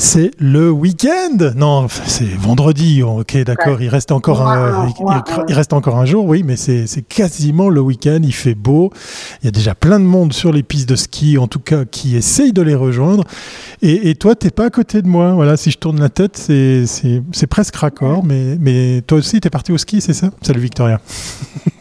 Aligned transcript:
C'est 0.00 0.30
le 0.38 0.70
week-end 0.70 1.54
Non, 1.56 1.88
c'est 1.88 2.24
vendredi. 2.24 3.02
Ok, 3.02 3.36
d'accord. 3.38 3.82
Il 3.82 3.88
reste 3.88 4.12
encore 4.12 4.46
un, 4.46 4.94
il, 5.48 5.54
reste 5.54 5.72
encore 5.72 5.96
un 5.96 6.06
jour, 6.06 6.24
oui, 6.24 6.44
mais 6.44 6.54
c'est 6.54 7.02
quasiment 7.08 7.68
le 7.68 7.80
week-end. 7.80 8.20
Il 8.22 8.32
fait 8.32 8.54
beau. 8.54 8.92
Il 9.42 9.46
y 9.46 9.48
a 9.48 9.50
déjà 9.50 9.74
plein 9.74 9.98
de 9.98 10.04
monde 10.04 10.32
sur 10.32 10.52
les 10.52 10.62
pistes 10.62 10.88
de 10.88 10.94
ski, 10.94 11.36
en 11.36 11.48
tout 11.48 11.58
cas, 11.58 11.84
qui 11.84 12.14
essayent 12.16 12.52
de 12.52 12.62
les 12.62 12.76
rejoindre. 12.76 13.24
Et, 13.82 14.10
et 14.10 14.14
toi, 14.14 14.36
t'es 14.36 14.50
pas 14.50 14.66
à 14.66 14.70
côté 14.70 15.02
de 15.02 15.08
moi. 15.08 15.32
Voilà, 15.32 15.56
si 15.56 15.72
je 15.72 15.78
tourne 15.78 15.98
la 15.98 16.10
tête, 16.10 16.36
c'est 16.36 17.46
presque 17.50 17.74
raccord. 17.74 18.24
Mais, 18.24 18.56
mais 18.60 19.02
toi 19.04 19.18
aussi, 19.18 19.40
t'es 19.40 19.50
parti 19.50 19.72
au 19.72 19.78
ski, 19.78 20.00
c'est 20.00 20.14
ça? 20.14 20.30
Salut 20.42 20.60
Victoria. 20.60 21.00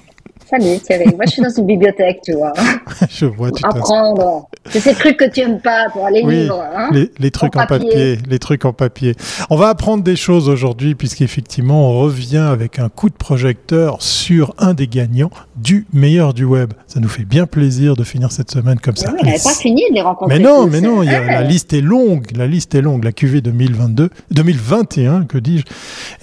Salut 0.49 0.79
Thierry, 0.79 1.13
moi 1.13 1.25
je 1.25 1.31
suis 1.31 1.41
dans 1.41 1.49
une 1.49 1.65
bibliothèque, 1.65 2.21
tu 2.23 2.31
vois. 2.31 2.53
je 3.09 3.25
vois, 3.25 3.51
tu 3.51 3.65
Apprendre. 3.65 4.47
C'est 4.69 4.79
ces 4.79 4.93
trucs 4.93 5.17
que 5.17 5.29
tu 5.29 5.41
aimes 5.41 5.59
pas 5.59 5.87
pour 5.91 6.07
les 6.07 6.21
livres. 6.21 6.63
Hein 6.73 6.89
les, 7.19 7.31
trucs 7.31 7.57
en, 7.57 7.65
papier. 7.65 8.17
Les 8.29 8.39
trucs 8.39 8.63
en 8.63 8.71
papier. 8.71 9.13
On 9.49 9.57
va 9.57 9.67
apprendre 9.67 10.03
des 10.03 10.15
choses 10.15 10.47
aujourd'hui, 10.47 10.95
puisqu'effectivement, 10.95 11.89
on 11.89 11.99
revient 11.99 12.37
avec 12.37 12.79
un 12.79 12.87
coup 12.87 13.09
de 13.09 13.15
projecteur 13.15 14.01
sur 14.01 14.53
un 14.57 14.73
des 14.73 14.87
gagnants 14.87 15.31
du 15.57 15.85
meilleur 15.91 16.33
du 16.33 16.45
web. 16.45 16.71
Ça 16.87 17.01
nous 17.01 17.09
fait 17.09 17.25
bien 17.25 17.45
plaisir 17.45 17.97
de 17.97 18.05
finir 18.05 18.31
cette 18.31 18.49
semaine 18.51 18.79
comme 18.79 18.95
ça. 18.95 19.13
on 19.19 19.25
n'avait 19.25 19.37
pas 19.43 19.53
fini 19.53 19.83
de 19.89 19.95
les 19.95 20.01
rencontrer. 20.01 20.37
Mais 20.37 20.43
non, 20.43 20.67
mais 20.67 20.79
non, 20.79 21.01
la 21.01 21.43
liste 21.43 21.73
est 21.73 21.81
longue. 21.81 22.25
La 22.37 22.47
liste 22.47 22.73
est 22.73 22.81
longue. 22.81 23.03
La 23.03 23.11
QV 23.11 23.41
2022, 23.41 24.09
2021, 24.31 25.25
que 25.25 25.39
dis-je, 25.39 25.65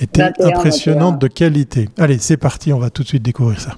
était 0.02 0.30
impressionnante 0.40 1.18
de 1.18 1.26
qualité. 1.26 1.90
Allez, 1.98 2.16
c'est 2.18 2.38
parti, 2.38 2.72
on 2.72 2.78
va 2.78 2.88
tout 2.88 3.02
de 3.02 3.08
suite 3.08 3.22
découvrir 3.22 3.60
ça. 3.60 3.76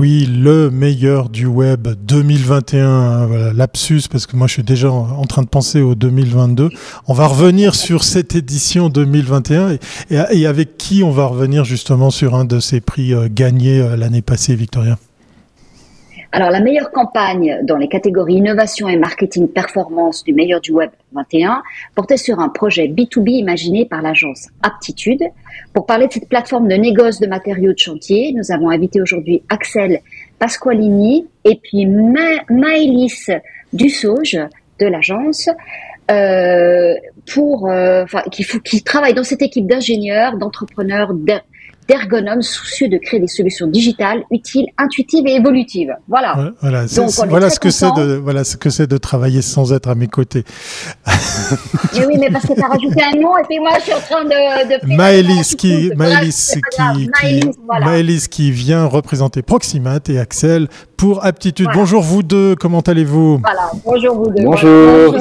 Oui, 0.00 0.26
le 0.26 0.70
meilleur 0.70 1.28
du 1.28 1.46
web 1.46 1.88
2021. 1.88 2.86
Hein, 2.86 3.26
voilà, 3.26 3.52
lapsus, 3.52 4.02
parce 4.08 4.28
que 4.28 4.36
moi 4.36 4.46
je 4.46 4.52
suis 4.52 4.62
déjà 4.62 4.92
en 4.92 5.24
train 5.24 5.42
de 5.42 5.48
penser 5.48 5.80
au 5.80 5.96
2022. 5.96 6.68
On 7.08 7.12
va 7.12 7.26
revenir 7.26 7.74
sur 7.74 8.04
cette 8.04 8.36
édition 8.36 8.90
2021 8.90 9.72
et, 9.72 9.78
et, 10.30 10.46
avec 10.46 10.78
qui 10.78 11.02
on 11.02 11.10
va 11.10 11.26
revenir 11.26 11.64
justement 11.64 12.10
sur 12.10 12.36
un 12.36 12.44
de 12.44 12.60
ces 12.60 12.80
prix 12.80 13.12
euh, 13.12 13.26
gagnés 13.28 13.80
euh, 13.80 13.96
l'année 13.96 14.22
passée, 14.22 14.54
Victoria? 14.54 14.98
Alors, 16.30 16.52
la 16.52 16.60
meilleure 16.60 16.92
campagne 16.92 17.58
dans 17.64 17.76
les 17.76 17.88
catégories 17.88 18.34
innovation 18.34 18.88
et 18.88 18.96
marketing 18.96 19.48
performance 19.48 20.22
du 20.22 20.32
meilleur 20.32 20.60
du 20.60 20.70
web 20.70 20.90
21 21.12 21.62
portait 21.94 22.16
sur 22.16 22.40
un 22.40 22.48
projet 22.48 22.88
B2B 22.88 23.30
imaginé 23.30 23.86
par 23.86 24.02
l'agence 24.02 24.48
Aptitude. 24.62 25.22
Pour 25.72 25.86
parler 25.86 26.06
de 26.06 26.12
cette 26.12 26.28
plateforme 26.28 26.68
de 26.68 26.74
négoce 26.74 27.20
de 27.20 27.26
matériaux 27.26 27.72
de 27.72 27.78
chantier, 27.78 28.32
nous 28.34 28.52
avons 28.52 28.70
invité 28.70 29.00
aujourd'hui 29.00 29.42
Axel 29.48 30.00
Pasqualini 30.38 31.26
et 31.44 31.60
puis 31.62 31.86
Maëlys 31.86 33.30
Dussauge 33.72 34.38
de 34.78 34.86
l'agence. 34.86 35.48
Euh, 36.10 36.94
pour, 37.34 37.70
euh, 37.70 38.06
qui, 38.32 38.46
qui 38.64 38.82
travaille 38.82 39.12
dans 39.12 39.24
cette 39.24 39.42
équipe 39.42 39.66
d'ingénieurs, 39.66 40.38
d'entrepreneurs, 40.38 41.12
d'ergonomes 41.88 42.42
soucieux 42.42 42.88
de 42.88 42.98
créer 42.98 43.18
des 43.18 43.26
solutions 43.26 43.66
digitales 43.66 44.22
utiles, 44.30 44.66
intuitives 44.76 45.26
et 45.26 45.36
évolutives. 45.36 45.96
Voilà. 46.06 46.52
voilà, 46.60 46.84
voilà 47.28 47.50
ce 47.50 47.58
que 47.58 47.70
c'est 47.70 47.90
de 47.92 48.14
voilà 48.16 48.44
ce 48.44 48.56
que 48.56 48.68
c'est 48.68 48.86
de 48.86 48.98
travailler 48.98 49.40
sans 49.42 49.72
être 49.72 49.88
à 49.88 49.94
mes 49.94 50.06
côtés. 50.06 50.44
et 51.96 52.06
oui, 52.06 52.16
mais 52.18 52.30
parce 52.30 52.46
que 52.46 52.52
tu 52.52 52.62
as 52.62 52.68
rajouté 52.68 53.02
un 53.02 53.18
nom 53.18 53.36
et 53.38 53.44
puis 53.48 53.58
moi 53.58 53.70
je 53.78 53.84
suis 53.84 53.94
en 53.94 54.00
train 54.00 54.24
de, 54.24 54.86
de 54.86 54.96
Maëlys 54.96 55.54
qui 55.54 55.90
Maëlys 55.96 56.58
qui, 56.76 57.10
qui, 57.20 58.28
qui 58.28 58.50
vient 58.52 58.84
représenter 58.84 59.42
Proximat 59.42 60.00
et 60.08 60.18
Axel 60.18 60.68
pour 60.96 61.24
Aptitude. 61.24 61.68
Bonjour 61.72 62.02
vous 62.02 62.22
deux, 62.22 62.54
comment 62.54 62.80
allez-vous? 62.80 63.38
Voilà, 63.38 63.70
bonjour 63.84 64.14
vous 64.16 64.30
deux. 64.30 64.44
Bonjour. 64.44 65.14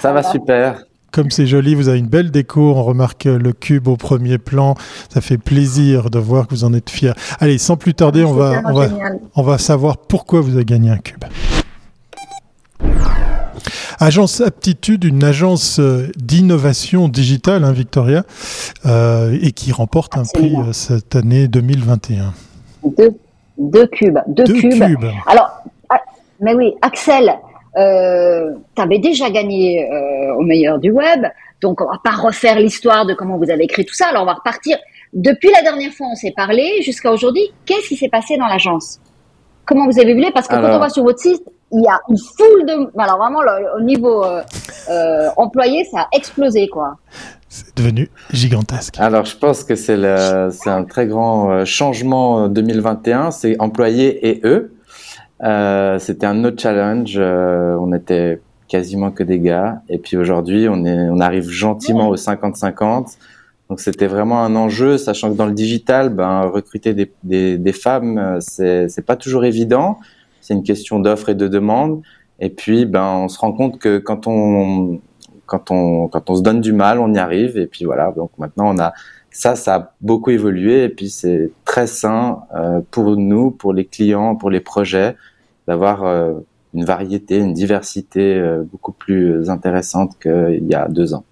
Ça 0.00 0.12
va 0.12 0.22
super 0.22 0.84
comme 1.10 1.30
c'est 1.30 1.46
joli, 1.46 1.74
vous 1.74 1.88
avez 1.88 1.98
une 1.98 2.08
belle 2.08 2.30
déco. 2.30 2.74
On 2.74 2.82
remarque 2.82 3.24
le 3.24 3.52
cube 3.52 3.88
au 3.88 3.96
premier 3.96 4.38
plan. 4.38 4.74
Ça 5.12 5.20
fait 5.20 5.38
plaisir 5.38 6.10
de 6.10 6.18
voir 6.18 6.46
que 6.46 6.54
vous 6.54 6.64
en 6.64 6.72
êtes 6.72 6.90
fiers. 6.90 7.12
Allez, 7.38 7.58
sans 7.58 7.76
plus 7.76 7.94
tarder, 7.94 8.24
on 8.24 8.32
va, 8.32 8.62
on 8.64 8.72
va, 8.72 8.88
on 9.36 9.42
va 9.42 9.58
savoir 9.58 9.96
pourquoi 9.98 10.40
vous 10.40 10.54
avez 10.54 10.64
gagné 10.64 10.90
un 10.90 10.98
cube. 10.98 11.24
Agence 14.02 14.40
Aptitude, 14.40 15.04
une 15.04 15.22
agence 15.22 15.78
euh, 15.78 16.08
d'innovation 16.16 17.08
digitale, 17.08 17.64
hein, 17.64 17.72
Victoria, 17.72 18.24
euh, 18.86 19.36
et 19.42 19.52
qui 19.52 19.72
remporte 19.72 20.16
un 20.16 20.22
prix 20.22 20.56
euh, 20.56 20.72
cette 20.72 21.16
année 21.16 21.48
2021. 21.48 22.32
Deux, 22.96 23.10
deux 23.58 23.86
cubes. 23.88 24.18
Deux, 24.26 24.44
cubes. 24.44 25.04
Alors, 25.26 25.50
ah, 25.90 25.98
mais 26.40 26.54
oui, 26.54 26.72
Axel, 26.80 27.30
euh, 27.76 28.54
tu 28.74 28.82
avais 28.82 28.98
déjà 28.98 29.30
gagné 29.30 29.84
euh, 29.84 30.34
au 30.34 30.42
meilleur 30.42 30.78
du 30.78 30.90
web, 30.90 31.26
donc 31.60 31.80
on 31.80 31.86
va 31.86 31.98
pas 32.02 32.10
refaire 32.10 32.58
l'histoire 32.58 33.06
de 33.06 33.14
comment 33.14 33.36
vous 33.36 33.50
avez 33.50 33.64
écrit 33.64 33.84
tout 33.84 33.94
ça. 33.94 34.08
Alors 34.08 34.22
on 34.22 34.26
va 34.26 34.34
repartir. 34.34 34.78
Depuis 35.12 35.50
la 35.50 35.62
dernière 35.62 35.92
fois, 35.92 36.06
on 36.10 36.14
s'est 36.14 36.32
parlé 36.36 36.82
jusqu'à 36.82 37.12
aujourd'hui. 37.12 37.42
Qu'est-ce 37.66 37.88
qui 37.88 37.96
s'est 37.96 38.08
passé 38.08 38.36
dans 38.36 38.46
l'agence? 38.46 39.00
Comment 39.64 39.86
vous 39.86 40.00
avez 40.00 40.14
vu 40.14 40.24
Parce 40.32 40.48
que 40.48 40.54
quand 40.54 40.74
on 40.74 40.78
va 40.78 40.88
sur 40.88 41.04
votre 41.04 41.20
site, 41.20 41.42
il 41.72 41.82
y 41.82 41.86
a 41.86 42.00
une 42.08 42.18
foule 42.18 42.66
de. 42.66 43.00
Alors 43.00 43.18
vraiment, 43.18 43.40
au 43.76 43.80
niveau 43.80 44.24
euh, 44.24 44.42
euh, 44.88 45.28
employé, 45.36 45.84
ça 45.84 46.00
a 46.00 46.08
explosé, 46.12 46.68
quoi. 46.68 46.96
C'est 47.48 47.76
devenu 47.76 48.08
gigantesque. 48.32 48.94
Alors, 48.98 49.24
je 49.24 49.36
pense 49.36 49.64
que 49.64 49.74
c'est 49.74 49.98
un 50.04 50.84
très 50.84 51.06
grand 51.06 51.64
changement 51.64 52.48
2021. 52.48 53.32
C'est 53.32 53.60
employés 53.60 54.28
et 54.28 54.40
eux. 54.44 54.72
Euh, 55.42 55.98
c'était 55.98 56.26
un 56.26 56.44
autre 56.44 56.60
challenge. 56.60 57.14
Euh, 57.16 57.76
on 57.80 57.92
était 57.92 58.40
quasiment 58.68 59.10
que 59.10 59.22
des 59.22 59.40
gars. 59.40 59.82
Et 59.88 59.98
puis 59.98 60.16
aujourd'hui, 60.16 60.68
on, 60.68 60.84
est, 60.84 61.08
on 61.10 61.20
arrive 61.20 61.48
gentiment 61.48 62.08
au 62.08 62.16
50-50. 62.16 63.16
Donc 63.68 63.80
c'était 63.80 64.06
vraiment 64.06 64.42
un 64.42 64.56
enjeu, 64.56 64.98
sachant 64.98 65.30
que 65.30 65.36
dans 65.36 65.46
le 65.46 65.52
digital, 65.52 66.08
ben, 66.08 66.42
recruter 66.42 66.92
des, 66.92 67.12
des, 67.22 67.56
des 67.56 67.72
femmes, 67.72 68.18
euh, 68.18 68.38
c'est, 68.40 68.88
c'est 68.88 69.06
pas 69.06 69.16
toujours 69.16 69.44
évident. 69.44 69.98
C'est 70.40 70.54
une 70.54 70.62
question 70.62 70.98
d'offre 70.98 71.28
et 71.28 71.34
de 71.34 71.48
demande. 71.48 72.02
Et 72.40 72.50
puis, 72.50 72.86
ben, 72.86 73.04
on 73.04 73.28
se 73.28 73.38
rend 73.38 73.52
compte 73.52 73.78
que 73.78 73.98
quand 73.98 74.26
on, 74.26 75.00
quand 75.46 75.70
on, 75.70 76.08
quand 76.08 76.30
on 76.30 76.36
se 76.36 76.42
donne 76.42 76.60
du 76.60 76.72
mal, 76.72 76.98
on 76.98 77.12
y 77.12 77.18
arrive. 77.18 77.58
Et 77.58 77.66
puis 77.66 77.84
voilà. 77.84 78.12
Donc 78.16 78.30
maintenant, 78.38 78.74
on 78.74 78.78
a 78.78 78.92
ça, 79.32 79.54
ça 79.56 79.74
a 79.76 79.92
beaucoup 80.00 80.30
évolué. 80.30 80.84
Et 80.84 80.88
puis 80.88 81.10
c'est 81.10 81.50
très 81.64 81.86
sain 81.86 82.40
euh, 82.54 82.80
pour 82.90 83.16
nous, 83.16 83.50
pour 83.50 83.72
les 83.72 83.84
clients, 83.84 84.36
pour 84.36 84.50
les 84.50 84.60
projets 84.60 85.16
d'avoir 85.70 86.04
euh, 86.04 86.32
une 86.74 86.84
variété, 86.84 87.36
une 87.36 87.54
diversité 87.54 88.34
euh, 88.34 88.64
beaucoup 88.72 88.90
plus 88.90 89.48
intéressante 89.48 90.18
qu'il 90.20 90.66
y 90.68 90.74
a 90.74 90.88
deux 90.88 91.14
ans. 91.14 91.22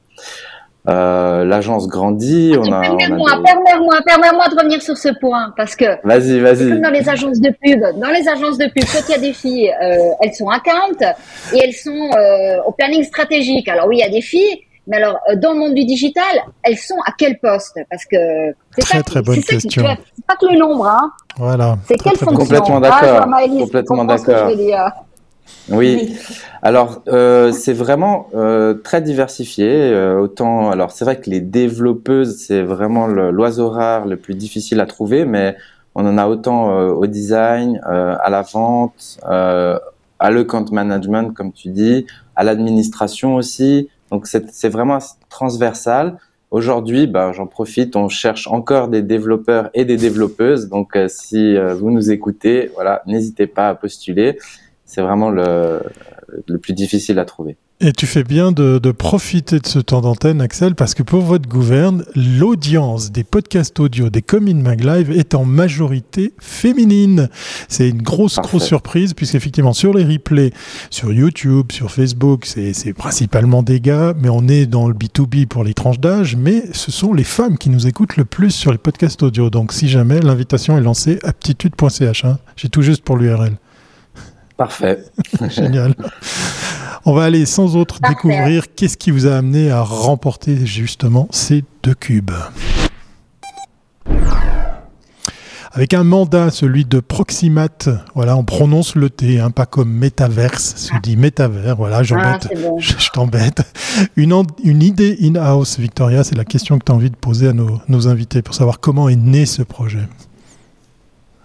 Euh, 0.88 1.44
l'agence 1.44 1.88
grandit. 1.88 2.54
on 2.56 2.72
a, 2.72 2.82
permets-moi, 2.82 3.30
permets-moi, 3.44 3.96
permets-moi 4.06 4.48
de 4.48 4.54
revenir 4.54 4.80
sur 4.80 4.96
ce 4.96 5.08
point 5.18 5.52
parce 5.56 5.74
que 5.74 5.86
vas-y, 6.04 6.38
vas-y. 6.38 6.68
Comme 6.70 6.82
dans 6.82 6.90
les 6.90 7.08
agences 7.08 7.40
de 7.40 7.50
pub, 7.50 7.80
dans 8.00 8.12
les 8.12 8.28
agences 8.28 8.58
de 8.58 8.66
pub, 8.66 8.84
quand 8.84 9.02
il 9.08 9.10
y 9.10 9.14
a 9.16 9.18
des 9.18 9.32
filles, 9.32 9.74
elles 10.20 10.34
sont 10.34 10.48
account 10.48 11.00
et 11.52 11.58
elles 11.64 11.74
sont 11.74 12.10
au 12.64 12.70
planning 12.70 13.02
stratégique. 13.02 13.68
Alors 13.68 13.88
oui, 13.88 13.96
il 13.98 14.04
y 14.06 14.08
a 14.08 14.08
des 14.08 14.22
filles, 14.22 14.60
mais 14.88 14.96
alors 14.96 15.18
dans 15.36 15.52
le 15.52 15.58
monde 15.58 15.74
du 15.74 15.84
digital, 15.84 16.24
elles 16.62 16.78
sont 16.78 16.98
à 17.06 17.12
quel 17.16 17.38
poste 17.38 17.78
Parce 17.90 18.04
que 18.04 18.16
c'est 18.74 18.82
très 18.82 19.02
très 19.02 19.22
bonne 19.22 19.42
question. 19.42 19.84
C'est 19.86 20.26
pas 20.26 20.36
que 20.36 20.46
le 20.46 20.58
nombre, 20.58 20.86
hein. 20.86 21.12
Voilà. 21.36 21.78
C'est 21.86 21.96
quelle 21.96 22.16
fonction 22.16 22.36
Complètement 22.36 22.80
d'accord. 22.80 23.28
complètement 23.60 24.04
d'accord. 24.04 24.50
Oui. 25.70 26.16
Alors 26.62 27.02
euh, 27.08 27.52
c'est 27.52 27.72
vraiment 27.72 28.28
euh, 28.34 28.74
très 28.74 29.02
diversifié. 29.02 29.68
Euh, 29.68 30.18
autant, 30.18 30.70
alors 30.70 30.90
c'est 30.90 31.04
vrai 31.04 31.20
que 31.20 31.30
les 31.30 31.40
développeuses 31.40 32.38
c'est 32.38 32.62
vraiment 32.62 33.06
l'oiseau 33.06 33.68
rare 33.68 34.06
le 34.06 34.16
plus 34.16 34.34
difficile 34.34 34.80
à 34.80 34.86
trouver, 34.86 35.24
mais 35.24 35.56
on 35.94 36.06
en 36.06 36.16
a 36.16 36.26
autant 36.26 36.70
au 36.90 37.06
design, 37.06 37.80
à 37.84 38.30
la 38.30 38.42
vente, 38.42 39.18
à 39.24 40.30
le 40.30 40.44
compte 40.44 40.70
management 40.70 41.34
comme 41.34 41.52
tu 41.52 41.68
dis, 41.68 42.06
à 42.36 42.44
l'administration 42.44 43.34
aussi. 43.34 43.88
Donc 44.10 44.26
c'est 44.26 44.68
vraiment 44.68 44.98
transversal. 45.28 46.18
Aujourd'hui, 46.50 47.06
bah, 47.06 47.32
j'en 47.32 47.46
profite, 47.46 47.94
on 47.94 48.08
cherche 48.08 48.46
encore 48.46 48.88
des 48.88 49.02
développeurs 49.02 49.68
et 49.74 49.84
des 49.84 49.98
développeuses. 49.98 50.70
Donc, 50.70 50.96
euh, 50.96 51.06
si 51.06 51.54
euh, 51.54 51.74
vous 51.74 51.90
nous 51.90 52.10
écoutez, 52.10 52.70
voilà, 52.74 53.02
n'hésitez 53.06 53.46
pas 53.46 53.68
à 53.68 53.74
postuler. 53.74 54.38
C'est 54.86 55.02
vraiment 55.02 55.28
le, 55.28 55.82
le 56.46 56.58
plus 56.58 56.72
difficile 56.72 57.18
à 57.18 57.26
trouver. 57.26 57.58
Et 57.80 57.92
tu 57.92 58.06
fais 58.06 58.24
bien 58.24 58.50
de, 58.50 58.90
profiter 58.90 59.60
de 59.60 59.66
ce 59.68 59.78
temps 59.78 60.00
d'antenne, 60.00 60.40
Axel, 60.40 60.74
parce 60.74 60.94
que 60.94 61.04
pour 61.04 61.20
votre 61.20 61.48
gouverne, 61.48 62.04
l'audience 62.16 63.12
des 63.12 63.22
podcasts 63.22 63.78
audio 63.78 64.10
des 64.10 64.20
Coming 64.20 64.60
Mag 64.60 64.82
Live 64.82 65.12
est 65.12 65.36
en 65.36 65.44
majorité 65.44 66.32
féminine. 66.40 67.28
C'est 67.68 67.88
une 67.88 68.02
grosse, 68.02 68.40
grosse 68.40 68.64
surprise, 68.64 69.14
puisqu'effectivement, 69.14 69.74
sur 69.74 69.94
les 69.94 70.04
replays, 70.04 70.50
sur 70.90 71.12
YouTube, 71.12 71.70
sur 71.70 71.92
Facebook, 71.92 72.46
c'est 72.46 72.92
principalement 72.94 73.62
des 73.62 73.78
gars, 73.78 74.12
mais 74.20 74.28
on 74.28 74.48
est 74.48 74.66
dans 74.66 74.88
le 74.88 74.94
B2B 74.94 75.46
pour 75.46 75.62
les 75.62 75.72
tranches 75.72 76.00
d'âge, 76.00 76.34
mais 76.34 76.64
ce 76.72 76.90
sont 76.90 77.14
les 77.14 77.22
femmes 77.22 77.58
qui 77.58 77.70
nous 77.70 77.86
écoutent 77.86 78.16
le 78.16 78.24
plus 78.24 78.50
sur 78.50 78.72
les 78.72 78.78
podcasts 78.78 79.22
audio. 79.22 79.50
Donc, 79.50 79.72
si 79.72 79.88
jamais, 79.88 80.18
l'invitation 80.18 80.76
est 80.76 80.82
lancée, 80.82 81.20
aptitude.ch. 81.22 82.24
Hein. 82.24 82.38
J'ai 82.56 82.70
tout 82.70 82.82
juste 82.82 83.04
pour 83.04 83.16
l'URL. 83.16 83.56
Parfait. 84.56 85.04
Génial. 85.48 85.94
On 87.04 87.12
va 87.12 87.24
aller 87.24 87.46
sans 87.46 87.76
autre 87.76 87.98
découvrir 88.06 88.74
qu'est-ce 88.74 88.96
qui 88.96 89.10
vous 89.10 89.26
a 89.26 89.36
amené 89.36 89.70
à 89.70 89.82
remporter 89.82 90.66
justement 90.66 91.28
ces 91.30 91.64
deux 91.82 91.94
cubes. 91.94 92.32
Avec 95.72 95.94
un 95.94 96.02
mandat, 96.02 96.50
celui 96.50 96.84
de 96.84 96.98
Proximat, 96.98 97.68
voilà, 98.14 98.36
on 98.36 98.42
prononce 98.42 98.96
le 98.96 99.10
T, 99.10 99.38
hein, 99.38 99.50
pas 99.50 99.66
comme 99.66 99.92
métaverse, 99.92 100.74
se 100.76 100.92
dit 101.02 101.16
métavers, 101.16 101.76
voilà, 101.76 102.02
j'embête, 102.02 102.48
ah, 102.50 102.70
je, 102.78 103.10
t'embête. 103.12 103.62
Une, 104.16 104.34
une, 104.64 104.82
idée 104.82 105.16
in-house, 105.22 105.78
Victoria, 105.78 106.24
c'est 106.24 106.34
la 106.34 106.44
question 106.44 106.78
que 106.78 106.84
tu 106.84 106.90
as 106.90 106.94
envie 106.94 107.10
de 107.10 107.16
poser 107.16 107.48
à 107.48 107.52
nos, 107.52 107.80
nos 107.86 108.08
invités 108.08 108.42
pour 108.42 108.54
savoir 108.54 108.80
comment 108.80 109.08
est 109.08 109.16
né 109.16 109.46
ce 109.46 109.62
projet. 109.62 110.08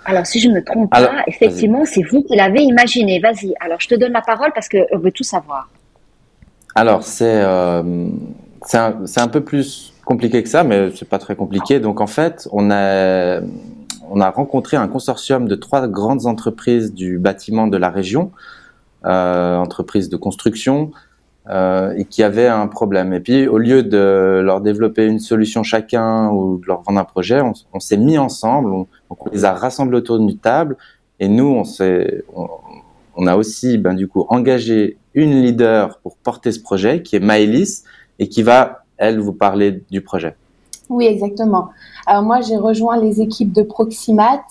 Alors, 0.05 0.25
si 0.25 0.39
je 0.39 0.49
ne 0.49 0.55
me 0.55 0.63
trompe 0.63 0.89
pas, 0.89 1.23
effectivement, 1.27 1.85
c'est 1.85 2.03
vous 2.03 2.23
qui 2.23 2.35
l'avez 2.35 2.61
imaginé. 2.61 3.19
Vas-y, 3.19 3.53
alors 3.59 3.79
je 3.79 3.87
te 3.87 3.95
donne 3.95 4.11
la 4.11 4.21
parole 4.21 4.51
parce 4.53 4.67
qu'on 4.69 4.97
veut 4.97 5.11
tout 5.11 5.23
savoir. 5.23 5.69
Alors, 6.75 7.03
c'est 7.03 7.41
euh, 7.41 8.07
un, 8.73 8.95
un, 9.17 9.27
peu 9.27 9.41
plus 9.41 9.93
compliqué 10.05 10.41
que 10.43 10.49
ça, 10.49 10.63
mais 10.63 10.89
c'est 10.95 11.07
pas 11.07 11.19
très 11.19 11.35
compliqué. 11.35 11.79
Donc, 11.79 12.01
en 12.01 12.07
fait, 12.07 12.49
on 12.51 12.71
a, 12.71 13.39
on 14.09 14.19
a 14.19 14.29
rencontré 14.29 14.77
un 14.77 14.87
consortium 14.87 15.47
de 15.47 15.55
trois 15.55 15.87
grandes 15.87 16.25
entreprises 16.25 16.93
du 16.93 17.19
bâtiment 17.19 17.67
de 17.67 17.77
la 17.77 17.89
région, 17.89 18.31
euh, 19.05 19.57
entreprises 19.57 20.09
de 20.09 20.17
construction, 20.17 20.91
euh, 21.49 21.93
et 21.97 22.05
qui 22.05 22.23
avaient 22.23 22.47
un 22.47 22.67
problème. 22.67 23.13
Et 23.13 23.19
puis, 23.19 23.47
au 23.47 23.57
lieu 23.57 23.83
de 23.83 24.41
leur 24.43 24.61
développer 24.61 25.05
une 25.05 25.19
solution 25.19 25.61
chacun 25.63 26.29
ou 26.29 26.59
de 26.59 26.67
leur 26.67 26.81
vendre 26.81 26.99
un 26.99 27.03
projet, 27.03 27.41
on, 27.73 27.79
s'est 27.79 27.97
mis 27.97 28.17
ensemble, 28.17 28.71
on, 28.71 28.87
les 29.31 29.43
a 29.43 29.53
rassemblés 29.53 29.97
autour 29.97 30.19
d'une 30.19 30.37
table, 30.37 30.77
et 31.19 31.27
nous, 31.27 31.63
on, 32.35 32.47
on, 33.15 33.27
a 33.27 33.35
aussi, 33.35 33.77
ben, 33.77 33.93
du 33.93 34.07
coup, 34.07 34.25
engagé 34.29 34.97
une 35.13 35.41
leader 35.41 35.99
pour 35.99 36.15
porter 36.15 36.51
ce 36.51 36.61
projet, 36.61 37.01
qui 37.01 37.15
est 37.15 37.19
Maëlys, 37.19 37.83
et 38.19 38.29
qui 38.29 38.41
va, 38.41 38.85
elle, 38.97 39.19
vous 39.19 39.33
parler 39.33 39.83
du 39.91 40.01
projet. 40.01 40.35
Oui, 40.89 41.05
exactement. 41.05 41.69
Alors 42.05 42.23
moi, 42.23 42.41
j'ai 42.41 42.57
rejoint 42.57 42.97
les 42.97 43.21
équipes 43.21 43.51
de 43.51 43.63
Proximat 43.63 44.43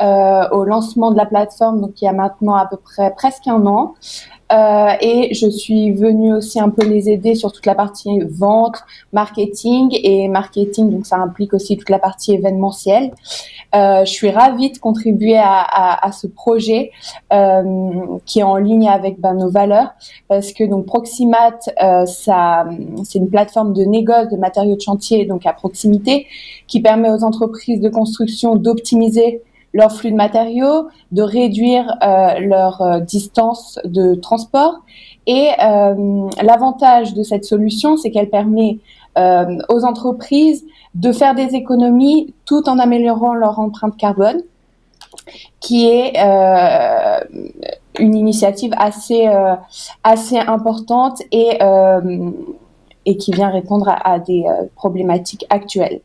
euh, 0.00 0.48
au 0.50 0.64
lancement 0.64 1.10
de 1.10 1.16
la 1.16 1.26
plateforme, 1.26 1.80
donc 1.80 2.00
il 2.00 2.06
y 2.06 2.08
a 2.08 2.12
maintenant 2.12 2.54
à 2.54 2.66
peu 2.66 2.76
près 2.76 3.12
presque 3.14 3.46
un 3.46 3.66
an. 3.66 3.94
Euh, 4.52 4.92
et 5.00 5.34
je 5.34 5.48
suis 5.48 5.92
venue 5.92 6.34
aussi 6.34 6.60
un 6.60 6.68
peu 6.68 6.86
les 6.86 7.08
aider 7.08 7.34
sur 7.34 7.52
toute 7.52 7.66
la 7.66 7.74
partie 7.74 8.20
vente, 8.20 8.76
marketing 9.12 9.98
et 10.02 10.28
marketing, 10.28 10.90
donc 10.90 11.06
ça 11.06 11.16
implique 11.16 11.54
aussi 11.54 11.76
toute 11.76 11.90
la 11.90 11.98
partie 11.98 12.34
événementielle. 12.34 13.12
Euh, 13.74 14.04
je 14.04 14.10
suis 14.10 14.30
ravie 14.30 14.70
de 14.70 14.78
contribuer 14.78 15.38
à, 15.38 16.10
ce 16.12 16.26
projet 16.26 16.90
euh, 17.32 18.18
qui 18.26 18.40
est 18.40 18.42
en 18.42 18.56
ligne 18.56 18.88
avec 18.88 19.18
ben, 19.18 19.34
nos 19.34 19.50
valeurs 19.50 19.92
parce 20.28 20.52
que 20.52 20.64
donc 20.64 20.84
Proximat, 20.84 21.58
euh, 21.82 22.04
ça, 22.04 22.66
c'est 23.04 23.18
une 23.18 23.30
plateforme 23.30 23.72
de 23.72 23.82
négoce 23.84 24.28
de 24.28 24.36
matériaux 24.36 24.76
de 24.76 24.80
chantier 24.80 25.24
donc 25.24 25.46
à 25.46 25.54
proximité 25.54 26.26
qui 26.66 26.82
permet 26.82 27.10
aux 27.10 27.24
entreprises 27.24 27.80
de 27.80 27.88
construction 27.88 28.56
d'optimiser 28.56 29.40
leur 29.72 29.92
flux 29.92 30.10
de 30.10 30.16
matériaux, 30.16 30.88
de 31.12 31.22
réduire 31.22 31.96
euh, 32.02 32.38
leur 32.40 32.82
euh, 32.82 33.00
distance 33.00 33.78
de 33.84 34.14
transport. 34.14 34.80
Et 35.26 35.50
euh, 35.62 36.28
l'avantage 36.42 37.14
de 37.14 37.22
cette 37.22 37.44
solution, 37.44 37.96
c'est 37.96 38.10
qu'elle 38.10 38.30
permet 38.30 38.78
aux 39.14 39.84
entreprises 39.84 40.64
de 40.94 41.12
faire 41.12 41.34
des 41.34 41.54
économies 41.54 42.32
tout 42.46 42.66
en 42.66 42.78
améliorant 42.78 43.34
leur 43.34 43.58
empreinte 43.58 43.94
carbone, 43.98 44.40
qui 45.60 45.86
est 45.86 46.16
une 47.98 48.14
initiative 48.14 48.72
assez 48.78 49.28
assez 50.02 50.38
importante 50.38 51.20
et 51.30 51.58
et 53.04 53.16
qui 53.18 53.32
vient 53.32 53.50
répondre 53.50 53.86
à, 53.90 54.12
à 54.12 54.18
des 54.18 54.46
problématiques 54.76 55.44
actuelles. 55.50 56.00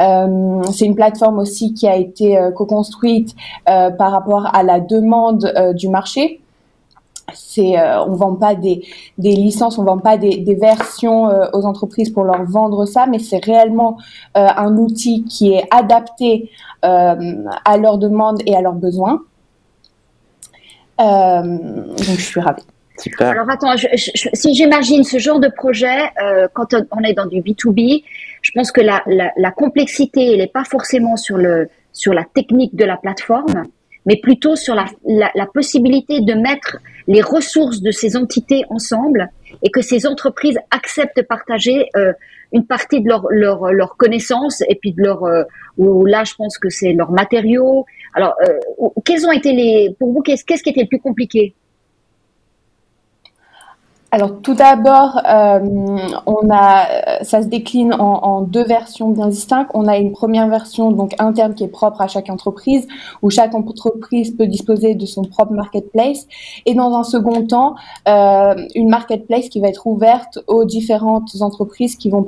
Euh, 0.00 0.62
c'est 0.72 0.86
une 0.86 0.94
plateforme 0.94 1.38
aussi 1.38 1.74
qui 1.74 1.86
a 1.86 1.96
été 1.96 2.38
euh, 2.38 2.50
co-construite 2.50 3.34
euh, 3.68 3.90
par 3.90 4.10
rapport 4.12 4.54
à 4.54 4.62
la 4.62 4.80
demande 4.80 5.52
du 5.74 5.88
marché. 5.88 6.40
C'est, 7.34 7.76
on 7.80 8.14
vend 8.14 8.34
pas 8.34 8.54
des, 8.54 8.82
licences, 9.16 9.78
on 9.78 9.84
vend 9.84 9.98
pas 9.98 10.18
des, 10.18 10.38
des 10.38 10.54
versions 10.54 11.30
aux 11.54 11.64
entreprises 11.64 12.10
pour 12.10 12.24
leur 12.24 12.44
vendre 12.44 12.84
ça, 12.84 13.06
mais 13.06 13.20
c'est 13.20 13.42
réellement 13.42 13.96
un 14.34 14.76
outil 14.76 15.24
qui 15.24 15.54
est 15.54 15.66
adapté 15.70 16.50
à 16.82 17.76
leurs 17.78 17.96
demandes 17.96 18.42
et 18.44 18.54
à 18.54 18.60
leurs 18.60 18.74
besoins. 18.74 19.22
donc 20.98 21.96
je 21.96 22.20
suis 22.20 22.40
ravie. 22.40 22.64
Alors 23.18 23.50
attends, 23.50 23.74
si 23.76 24.54
j'imagine 24.54 25.04
ce 25.04 25.18
genre 25.18 25.40
de 25.40 25.48
projet, 25.48 26.10
euh, 26.22 26.48
quand 26.52 26.74
on, 26.90 27.02
est 27.02 27.14
dans 27.14 27.26
du 27.26 27.40
B2B, 27.40 28.04
je 28.40 28.50
pense 28.54 28.72
que 28.72 28.80
la, 28.80 29.50
complexité, 29.52 30.32
elle 30.32 30.38
n'est 30.38 30.46
pas 30.46 30.64
forcément 30.64 31.16
sur, 31.16 31.36
le, 31.36 31.68
sur 31.92 32.12
la 32.12 32.24
technique 32.24 32.74
de 32.76 32.84
la 32.84 32.96
plateforme, 32.96 33.64
mais 34.06 34.16
plutôt 34.16 34.56
sur 34.56 34.74
la, 34.74 34.86
la, 35.04 35.46
possibilité 35.46 36.20
de 36.20 36.34
mettre 36.34 36.78
les 37.06 37.22
ressources 37.22 37.80
de 37.80 37.90
ces 37.90 38.16
entités 38.16 38.64
ensemble 38.70 39.28
et 39.62 39.70
que 39.70 39.80
ces 39.80 40.06
entreprises 40.06 40.58
acceptent 40.70 41.16
de 41.16 41.22
partager 41.22 41.86
euh, 41.96 42.12
une 42.52 42.66
partie 42.66 43.00
de 43.00 43.08
leurs 43.08 43.26
leur, 43.30 43.72
leur 43.72 43.96
connaissances 43.96 44.62
et 44.68 44.74
puis 44.74 44.92
de 44.92 45.02
leur 45.02 45.24
euh, 45.24 45.44
ou 45.78 46.04
là 46.04 46.24
je 46.24 46.34
pense 46.34 46.58
que 46.58 46.68
c'est 46.68 46.92
leurs 46.92 47.12
matériaux. 47.12 47.86
Alors 48.14 48.34
quels 49.04 49.26
ont 49.26 49.32
été 49.32 49.52
les 49.52 49.94
pour 49.98 50.12
vous 50.12 50.20
qu'est-ce 50.20 50.44
qui 50.44 50.70
était 50.70 50.82
le 50.82 50.88
plus 50.88 51.00
compliqué? 51.00 51.54
Alors 54.14 54.42
tout 54.42 54.52
d'abord, 54.52 55.18
euh, 55.26 55.58
on 56.26 56.50
a, 56.50 57.24
ça 57.24 57.40
se 57.40 57.46
décline 57.46 57.94
en, 57.94 58.42
deux 58.42 58.62
versions 58.62 59.08
bien 59.08 59.28
distinctes. 59.28 59.70
On 59.72 59.88
a 59.88 59.96
une 59.96 60.12
première 60.12 60.48
version 60.48 60.92
donc 60.92 61.14
interne 61.18 61.54
qui 61.54 61.64
est 61.64 61.68
propre 61.68 62.02
à 62.02 62.08
chaque 62.08 62.28
entreprise, 62.28 62.86
où 63.22 63.30
chaque 63.30 63.54
entreprise 63.54 64.36
peut 64.36 64.46
disposer 64.46 64.94
de 64.94 65.06
son 65.06 65.22
propre 65.22 65.52
marketplace, 65.52 66.26
et 66.66 66.74
dans 66.74 66.94
un 66.94 67.04
second 67.04 67.46
temps, 67.46 67.74
euh, 68.06 68.54
une 68.74 68.90
marketplace 68.90 69.48
qui 69.48 69.60
va 69.60 69.68
être 69.68 69.86
ouverte 69.86 70.40
aux 70.46 70.66
différentes 70.66 71.30
entreprises 71.40 71.96
qui 71.96 72.10
vont 72.10 72.24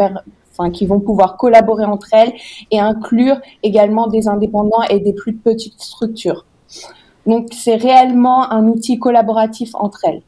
Enfin, 0.57 0.71
qui 0.71 0.87
vont 0.87 1.01
pouvoir 1.01 1.37
collaborer 1.37 1.85
entre 1.85 2.09
elles 2.13 2.33
et 2.71 2.79
inclure 2.79 3.41
également 3.65 4.07
des 4.07 4.29
indépendants 4.29 4.83
et 4.89 5.01
des 5.01 5.13
plus 5.13 5.35
petites 5.35 5.81
structures. 5.83 6.47
Donc 7.27 7.49
c'est 7.53 7.75
réellement 7.75 8.51
un 8.53 8.69
outil 8.69 9.01
collaboratif 9.01 9.75
entre 9.75 10.05
elles. 10.05 10.23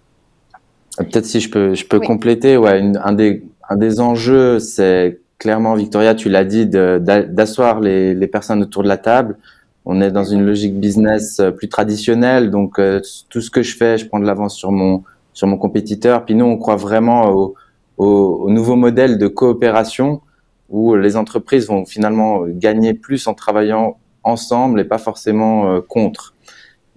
Peut-être 0.99 1.27
si 1.27 1.41
je 1.41 1.51
peux, 1.51 1.75
je 1.75 1.87
peux 1.87 2.01
compléter. 2.01 2.57
Ouais, 2.57 2.81
un, 3.03 3.13
des, 3.13 3.43
un 3.69 3.77
des 3.77 4.01
enjeux, 4.01 4.59
c'est 4.59 5.21
clairement, 5.39 5.75
Victoria, 5.75 6.15
tu 6.15 6.29
l'as 6.29 6.45
dit, 6.45 6.67
d'asseoir 6.67 7.81
les, 7.81 8.15
les 8.15 8.27
personnes 8.27 8.63
autour 8.63 8.83
de 8.83 8.89
la 8.89 8.97
table. 8.97 9.37
On 9.85 10.01
est 10.01 10.11
dans 10.11 10.25
une 10.25 10.45
logique 10.45 10.81
business 10.81 11.39
euh, 11.39 11.53
plus 11.53 11.69
traditionnelle, 11.69 12.51
donc 12.51 12.81
euh, 12.81 13.01
tout 13.31 13.41
ce 13.41 13.51
que 13.51 13.63
je 13.63 13.77
fais, 13.77 13.99
je 13.99 14.07
prends 14.07 14.19
de 14.19 14.27
l'avance 14.27 14.57
sur 14.57 14.73
mon 14.73 15.05
sur 15.33 15.47
mon 15.47 15.59
compétiteur. 15.59 16.25
Puis 16.25 16.35
nous, 16.35 16.47
on 16.47 16.57
croit 16.57 16.77
vraiment 16.77 17.31
au, 17.31 17.55
au, 17.99 18.07
au, 18.45 18.51
nouveau 18.51 18.75
modèle 18.75 19.19
de 19.19 19.29
coopération 19.29 20.23
où 20.71 20.97
les 20.97 21.17
entreprises 21.17 21.69
vont 21.69 21.85
finalement 21.85 22.45
gagner 22.49 22.95
plus 22.95 23.27
en 23.29 23.35
travaillant 23.35 23.99
ensemble 24.25 24.81
et 24.81 24.85
pas 24.85 24.99
forcément 24.99 25.71
euh, 25.71 25.81
contre. 25.81 26.35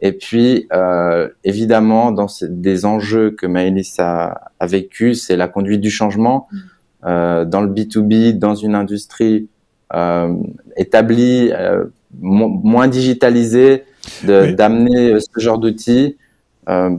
Et 0.01 0.13
puis, 0.13 0.67
euh, 0.71 1.27
évidemment, 1.43 2.11
dans 2.11 2.27
des 2.41 2.85
enjeux 2.85 3.31
que 3.31 3.45
Maëlys 3.45 3.99
a, 3.99 4.51
a 4.59 4.67
vécu, 4.67 5.13
c'est 5.13 5.35
la 5.35 5.47
conduite 5.47 5.81
du 5.81 5.91
changement 5.91 6.47
mm. 6.51 6.57
euh, 7.05 7.45
dans 7.45 7.61
le 7.61 7.67
B2B, 7.67 8.37
dans 8.37 8.55
une 8.55 8.75
industrie 8.75 9.47
euh, 9.93 10.35
établie, 10.77 11.49
euh, 11.51 11.85
moins 12.19 12.87
digitalisée, 12.87 13.83
d'amener 14.23 15.19
ce 15.19 15.39
genre 15.39 15.57
d'outils. 15.57 16.15
Euh, 16.69 16.91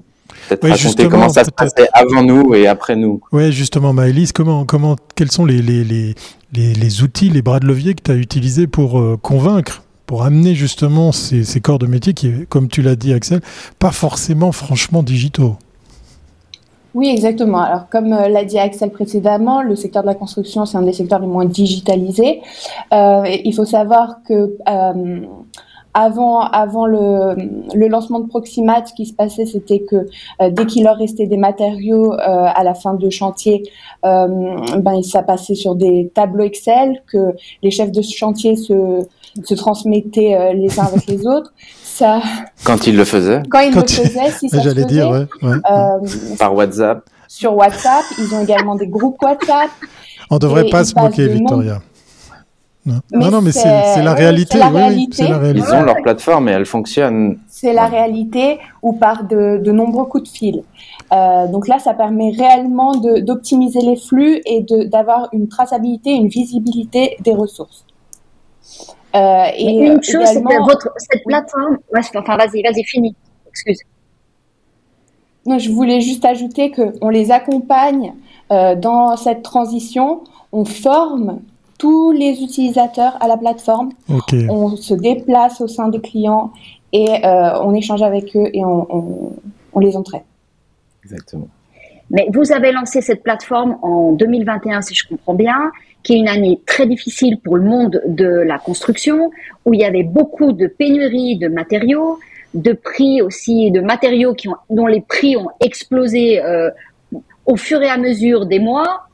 peut-être 0.49 0.69
raconter 0.69 1.09
comment 1.09 1.29
ça 1.29 1.45
se 1.45 1.51
passait 1.51 1.89
avant 1.93 2.23
nous 2.23 2.55
et 2.55 2.67
après 2.67 2.97
nous. 2.97 3.21
Oui, 3.33 3.53
justement, 3.53 3.93
Maëlys, 3.93 4.33
comment, 4.33 4.65
comment, 4.65 4.97
quels 5.15 5.31
sont 5.31 5.45
les, 5.45 5.63
les, 5.63 5.85
les, 5.85 6.15
les, 6.53 7.03
outils, 7.03 7.31
les 7.31 7.43
bras 7.43 7.61
de 7.61 7.67
levier 7.67 7.95
que 7.95 8.03
tu 8.03 8.11
as 8.11 8.17
utilisés 8.17 8.67
pour 8.67 9.21
convaincre 9.21 9.83
pour 10.11 10.25
amener 10.25 10.57
justement 10.57 11.13
ces, 11.13 11.61
corps 11.61 11.79
de 11.79 11.87
métier 11.87 12.15
qui, 12.15 12.45
comme 12.49 12.67
tu 12.67 12.83
l'as 12.83 12.97
dit 12.97 13.13
Axel, 13.13 13.41
pas 13.79 13.93
forcément 13.93 14.51
franchement 14.51 15.05
digitaux. 15.05 15.55
Oui, 16.95 17.11
exactement. 17.11 17.61
Alors, 17.61 17.89
comme 17.89 18.13
euh, 18.13 18.27
l'a 18.27 18.45
dit 18.45 18.59
Axel 18.59 18.91
précédemment, 18.91 19.63
le 19.63 19.77
secteur 19.77 20.03
de 20.03 20.09
la 20.09 20.17
construction, 20.17 20.67
c'est 20.67 20.77
un 20.77 20.83
des 20.83 20.95
secteurs 20.95 21.21
les 21.21 21.29
moins 21.29 21.45
digitalisés. 21.45 22.41
Euh, 22.93 23.23
il 23.45 23.55
faut 23.55 23.65
savoir 23.65 24.17
que 24.27 24.57
euh, 24.69 25.21
avant, 25.95 26.41
avant 26.41 26.87
le, 26.87 27.35
le, 27.75 27.89
lancement 27.89 28.21
de 28.21 28.29
Proximat, 28.29 28.87
ce 28.87 28.95
qui 28.95 29.07
se 29.07 29.13
passait, 29.13 29.47
c'était 29.47 29.81
que 29.81 30.07
euh, 30.41 30.51
dès 30.51 30.67
qu'il 30.67 30.85
leur 30.85 30.97
restait 30.97 31.27
des 31.27 31.37
matériaux 31.37 32.13
euh, 32.13 32.17
à 32.19 32.63
la 32.63 32.75
fin 32.75 32.95
de 32.95 33.11
chantier, 33.11 33.65
euh, 34.05 34.29
ben, 34.79 35.03
ça 35.03 35.23
passait 35.23 35.55
sur 35.55 35.75
des 35.75 36.11
tableaux 36.15 36.45
Excel 36.45 37.03
que 37.11 37.35
les 37.63 37.71
chefs 37.71 37.91
de 37.91 38.03
chantier 38.03 38.57
se, 38.57 39.05
se 39.43 39.55
transmettaient 39.55 40.55
les 40.55 40.79
uns 40.79 40.85
avec 40.85 41.07
les 41.07 41.27
autres. 41.27 41.53
Ça, 41.83 42.21
quand 42.65 42.87
ils 42.87 42.97
le 42.97 43.05
faisaient 43.05 43.43
Quand 43.51 43.61
ils 43.61 43.75
le 43.75 43.83
faisaient, 43.83 44.31
si 44.31 44.49
ça 44.49 44.61
J'allais 44.61 44.85
dire, 44.85 45.11
ouais, 45.11 45.27
ouais. 45.43 45.57
Par 46.39 46.55
WhatsApp 46.55 47.03
Sur 47.27 47.57
WhatsApp, 47.57 48.05
ils 48.19 48.35
ont 48.35 48.43
également 48.43 48.77
des 48.77 48.87
groupes 48.87 49.21
WhatsApp. 49.21 49.71
On 50.31 50.39
devrait 50.39 50.69
pas 50.69 50.85
se 50.85 50.95
moquer, 50.95 51.27
Victoria. 51.27 51.81
Non. 52.87 53.01
non, 53.13 53.43
mais 53.43 53.53
c'est 53.53 54.03
la 54.03 54.15
réalité. 54.15 54.59
La 54.59 54.69
oui, 54.69 54.77
réalité. 54.77 55.29
la 55.29 55.39
réalité. 55.39 55.69
Ils 55.69 55.75
ont 55.75 55.83
leur 55.83 55.97
plateforme 56.03 56.49
et 56.49 56.53
elle 56.53 56.65
fonctionne. 56.65 57.39
C'est 57.47 57.75
la 57.75 57.87
réalité 57.87 58.59
ou 58.83 58.95
par 58.95 59.25
de, 59.25 59.59
de, 59.59 59.73
nombreux 59.73 60.07
coups 60.07 60.31
de 60.31 60.37
fil. 60.37 60.63
Euh, 61.13 61.47
donc 61.49 61.69
là, 61.69 61.79
ça 61.79 61.93
permet 61.93 62.31
réellement 62.31 62.97
d'optimiser 62.97 63.81
les 63.81 63.97
flux 63.97 64.41
et 64.47 64.65
d'avoir 64.87 65.29
une 65.33 65.49
traçabilité, 65.49 66.11
une 66.11 66.29
visibilité 66.29 67.17
des 67.21 67.35
ressources. 67.35 67.85
Euh, 69.15 69.45
et 69.57 69.73
une 69.73 70.03
chose, 70.03 70.25
c'est 70.25 70.43
que 70.43 70.65
votre, 70.65 70.89
cette 70.97 71.25
plateforme. 71.27 71.79
Ouais, 71.93 72.01
enfin, 72.15 72.37
vas-y, 72.37 72.63
vas-y, 72.63 72.85
finis. 72.85 73.15
Excuse. 73.49 73.81
Non, 75.47 75.59
je 75.59 75.71
voulais 75.71 76.01
juste 76.01 76.25
ajouter 76.25 76.71
qu'on 76.71 77.09
les 77.09 77.31
accompagne 77.31 78.15
euh, 78.53 78.75
dans 78.75 79.17
cette 79.17 79.43
transition. 79.43 80.23
On 80.53 80.65
forme 80.65 81.41
tous 81.81 82.13
les 82.13 82.43
utilisateurs 82.43 83.17
à 83.21 83.27
la 83.27 83.39
plateforme. 83.39 83.89
On 84.51 84.77
se 84.77 84.93
déplace 84.93 85.63
au 85.63 85.67
sein 85.67 85.89
des 85.89 86.01
clients 86.01 86.53
et 86.93 87.25
euh, 87.25 87.59
on 87.63 87.75
échange 87.75 88.03
avec 88.03 88.37
eux 88.37 88.49
et 88.53 88.63
on, 88.65 89.33
on, 89.73 89.81
les 89.81 89.97
entraîne. 89.97 90.23
Exactement. 91.03 91.49
Mais 92.11 92.29
vous 92.35 92.53
avez 92.53 92.71
lancé 92.73 93.01
cette 93.01 93.23
plateforme 93.23 93.79
en 93.81 94.13
2021, 94.13 94.83
si 94.83 94.95
je 94.95 95.09
comprends 95.09 95.33
bien, 95.33 95.73
qui 96.03 96.15
est 96.15 96.19
une 96.19 96.29
année 96.29 96.61
très 96.67 96.87
difficile 96.87 97.39
pour 97.39 97.57
le 97.57 97.63
monde 97.63 98.03
de 98.07 98.27
la 98.29 98.59
construction, 98.59 99.31
où 99.65 99.73
il 99.73 99.81
y 99.81 99.85
avait 99.85 100.03
beaucoup 100.03 100.53
de 100.53 100.67
pénuries 100.67 101.39
de 101.39 101.49
matériaux, 101.49 102.19
de 102.53 102.73
prix 102.75 103.23
aussi, 103.23 103.71
de 103.71 103.81
matériaux 103.81 104.35
qui 104.35 104.49
ont, 104.49 104.57
dont 104.69 104.87
les 104.87 105.01
prix 105.01 105.37
ont 105.39 105.49
explosé 105.61 106.45
euh, 106.45 106.69
au 107.47 107.57
fur 107.57 107.81
et 107.81 107.89
à 107.89 107.97
mesure 107.97 108.45
des 108.45 108.59
mois. 108.59 109.07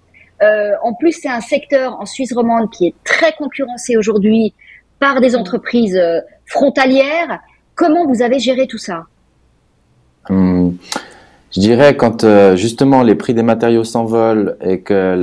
Euh, 0.43 0.73
en 0.83 0.93
plus, 0.95 1.13
c'est 1.13 1.29
un 1.29 1.41
secteur 1.41 1.99
en 2.01 2.07
Suisse 2.07 2.33
romande 2.33 2.71
qui 2.71 2.89
est 2.89 2.95
très 3.05 3.33
concurrencé 3.33 3.97
aujourd'hui 3.97 4.55
par 4.99 5.21
des 5.21 5.35
entreprises 5.37 5.97
euh, 5.97 6.21
frontalières. 6.45 7.41
Comment 7.75 8.07
vous 8.07 8.23
avez 8.23 8.39
géré 8.39 8.67
tout 8.67 8.79
ça? 8.79 9.05
Hum, 10.29 10.77
Je 11.53 11.61
dirais 11.61 11.97
quand 11.97 12.25
euh, 12.25 12.57
justement 12.57 13.03
les 13.03 13.15
prix 13.15 13.33
des 13.35 13.43
matériaux 13.43 13.85
s'envolent 13.85 14.57
et 14.61 14.81
que 14.81 15.17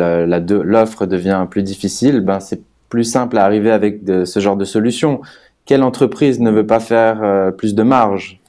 l'offre 0.63 1.05
devient 1.05 1.45
plus 1.49 1.63
difficile, 1.63 2.21
ben 2.21 2.39
c'est 2.39 2.61
plus 2.89 3.03
simple 3.03 3.37
à 3.37 3.45
arriver 3.45 3.71
avec 3.71 4.01
ce 4.25 4.39
genre 4.39 4.55
de 4.55 4.65
solution. 4.65 5.21
Quelle 5.65 5.83
entreprise 5.83 6.39
ne 6.39 6.51
veut 6.51 6.67
pas 6.67 6.79
faire 6.79 7.51
plus 7.57 7.73
de 7.73 7.81
marge? 7.83 8.39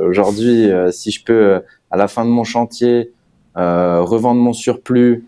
Aujourd'hui, 0.00 0.68
si 0.90 1.12
je 1.12 1.22
peux 1.22 1.62
à 1.90 1.96
la 1.96 2.08
fin 2.08 2.24
de 2.24 2.30
mon 2.30 2.42
chantier 2.42 3.12
revendre 3.54 4.40
mon 4.40 4.52
surplus 4.52 5.24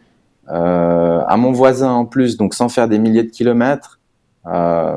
à 0.51 1.37
mon 1.37 1.53
voisin 1.53 1.93
en 1.93 2.05
plus, 2.07 2.37
donc 2.37 2.55
sans 2.55 2.69
faire 2.69 2.89
des 2.89 2.99
milliers 2.99 3.23
de 3.23 3.31
kilomètres, 3.31 4.01
euh, 4.47 4.97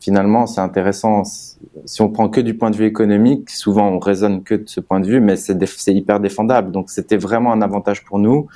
finalement, 0.00 0.46
c'est 0.46 0.60
intéressant. 0.60 1.22
Si 1.24 2.02
on 2.02 2.08
prend 2.08 2.28
que 2.28 2.40
du 2.40 2.56
point 2.56 2.70
de 2.70 2.76
vue 2.76 2.86
économique, 2.86 3.50
souvent 3.50 3.88
on 3.88 3.98
raisonne 3.98 4.42
que 4.42 4.54
de 4.54 4.68
ce 4.68 4.80
point 4.80 5.00
de 5.00 5.06
vue, 5.06 5.20
mais 5.20 5.36
c'est 5.36 5.94
hyper 5.94 6.20
défendable. 6.20 6.72
Donc 6.72 6.90
c'était 6.90 7.16
vraiment 7.16 7.52
un 7.52 7.62
avantage 7.62 8.04
pour 8.04 8.18
nous 8.18 8.48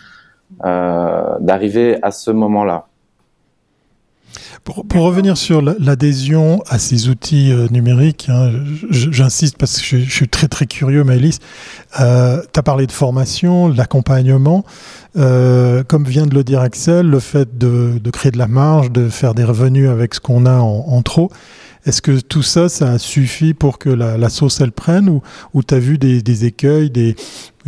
euh, 0.65 1.39
d'arriver 1.41 1.99
à 2.03 2.11
ce 2.11 2.31
moment-là. 2.31 2.89
Pour, 4.65 4.87
pour, 4.87 5.03
revenir 5.03 5.37
sur 5.37 5.61
l'adhésion 5.61 6.63
à 6.67 6.79
ces 6.79 7.11
outils 7.11 7.53
euh, 7.53 7.69
numériques, 7.71 8.31
hein, 8.31 8.51
j'insiste 8.91 9.59
parce 9.59 9.77
que 9.79 9.85
je, 9.85 9.99
je, 9.99 10.11
suis 10.11 10.29
très 10.29 10.49
très 10.49 10.65
curieux, 10.65 11.05
Maëlys. 11.05 11.39
Euh, 12.01 12.41
tu 12.51 12.59
as 12.59 12.63
parlé 12.63 12.87
de 12.87 12.93
formation, 12.93 13.69
d'accompagnement. 13.69 14.65
Euh, 15.17 15.85
comme 15.87 16.05
vient 16.05 16.25
de 16.25 16.35
le 16.35 16.43
dire 16.45 16.61
Axel, 16.61 17.07
le 17.07 17.21
fait 17.21 17.59
de, 17.59 17.99
de, 18.03 18.11
créer 18.11 18.33
de 18.33 18.39
la 18.39 18.49
marge, 18.49 18.91
de 18.91 19.11
faire 19.11 19.35
des 19.35 19.45
revenus 19.45 19.91
avec 19.91 20.15
ce 20.15 20.21
qu'on 20.21 20.47
a 20.47 20.57
en, 20.57 20.87
en 20.89 21.03
trop, 21.03 21.31
est-ce 21.87 22.01
que 22.01 22.21
tout 22.21 22.43
ça, 22.43 22.69
ça 22.69 22.99
suffit 22.99 23.53
pour 23.53 23.79
que 23.79 23.91
la, 23.91 24.17
la 24.17 24.29
sauce 24.31 24.61
elle 24.61 24.73
prenne 24.73 25.09
ou, 25.09 25.23
ou 25.53 25.63
tu 25.63 25.75
as 25.75 25.79
vu 25.79 25.99
des, 25.99 26.23
des, 26.23 26.45
écueils, 26.47 26.91
des 26.91 27.15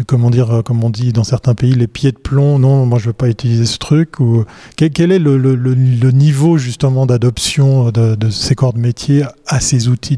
comment 0.06 0.30
dire, 0.30 0.50
euh, 0.50 0.62
comme 0.62 0.82
on 0.84 0.90
dit 0.90 1.12
dans 1.12 1.24
certains 1.24 1.54
pays, 1.54 1.72
les 1.72 1.86
pieds 1.86 2.12
de 2.12 2.18
plomb 2.18 2.58
Non, 2.58 2.86
moi 2.86 2.98
je 2.98 3.06
veux 3.06 3.12
pas 3.12 3.28
utiliser 3.28 3.66
ce 3.66 3.78
truc. 3.78 4.18
Ou 4.20 4.44
quel, 4.76 4.90
quel 4.90 5.12
est 5.12 5.18
le, 5.18 5.36
le, 5.36 5.54
le, 5.54 6.10
niveau 6.12 6.56
justement 6.56 7.06
d'adoption 7.06 7.90
de, 7.90 8.14
de, 8.14 8.30
ces 8.30 8.54
corps 8.54 8.72
de 8.72 8.80
métier 8.80 9.24
à 9.46 9.60
ces 9.60 9.88
outils 9.88 10.16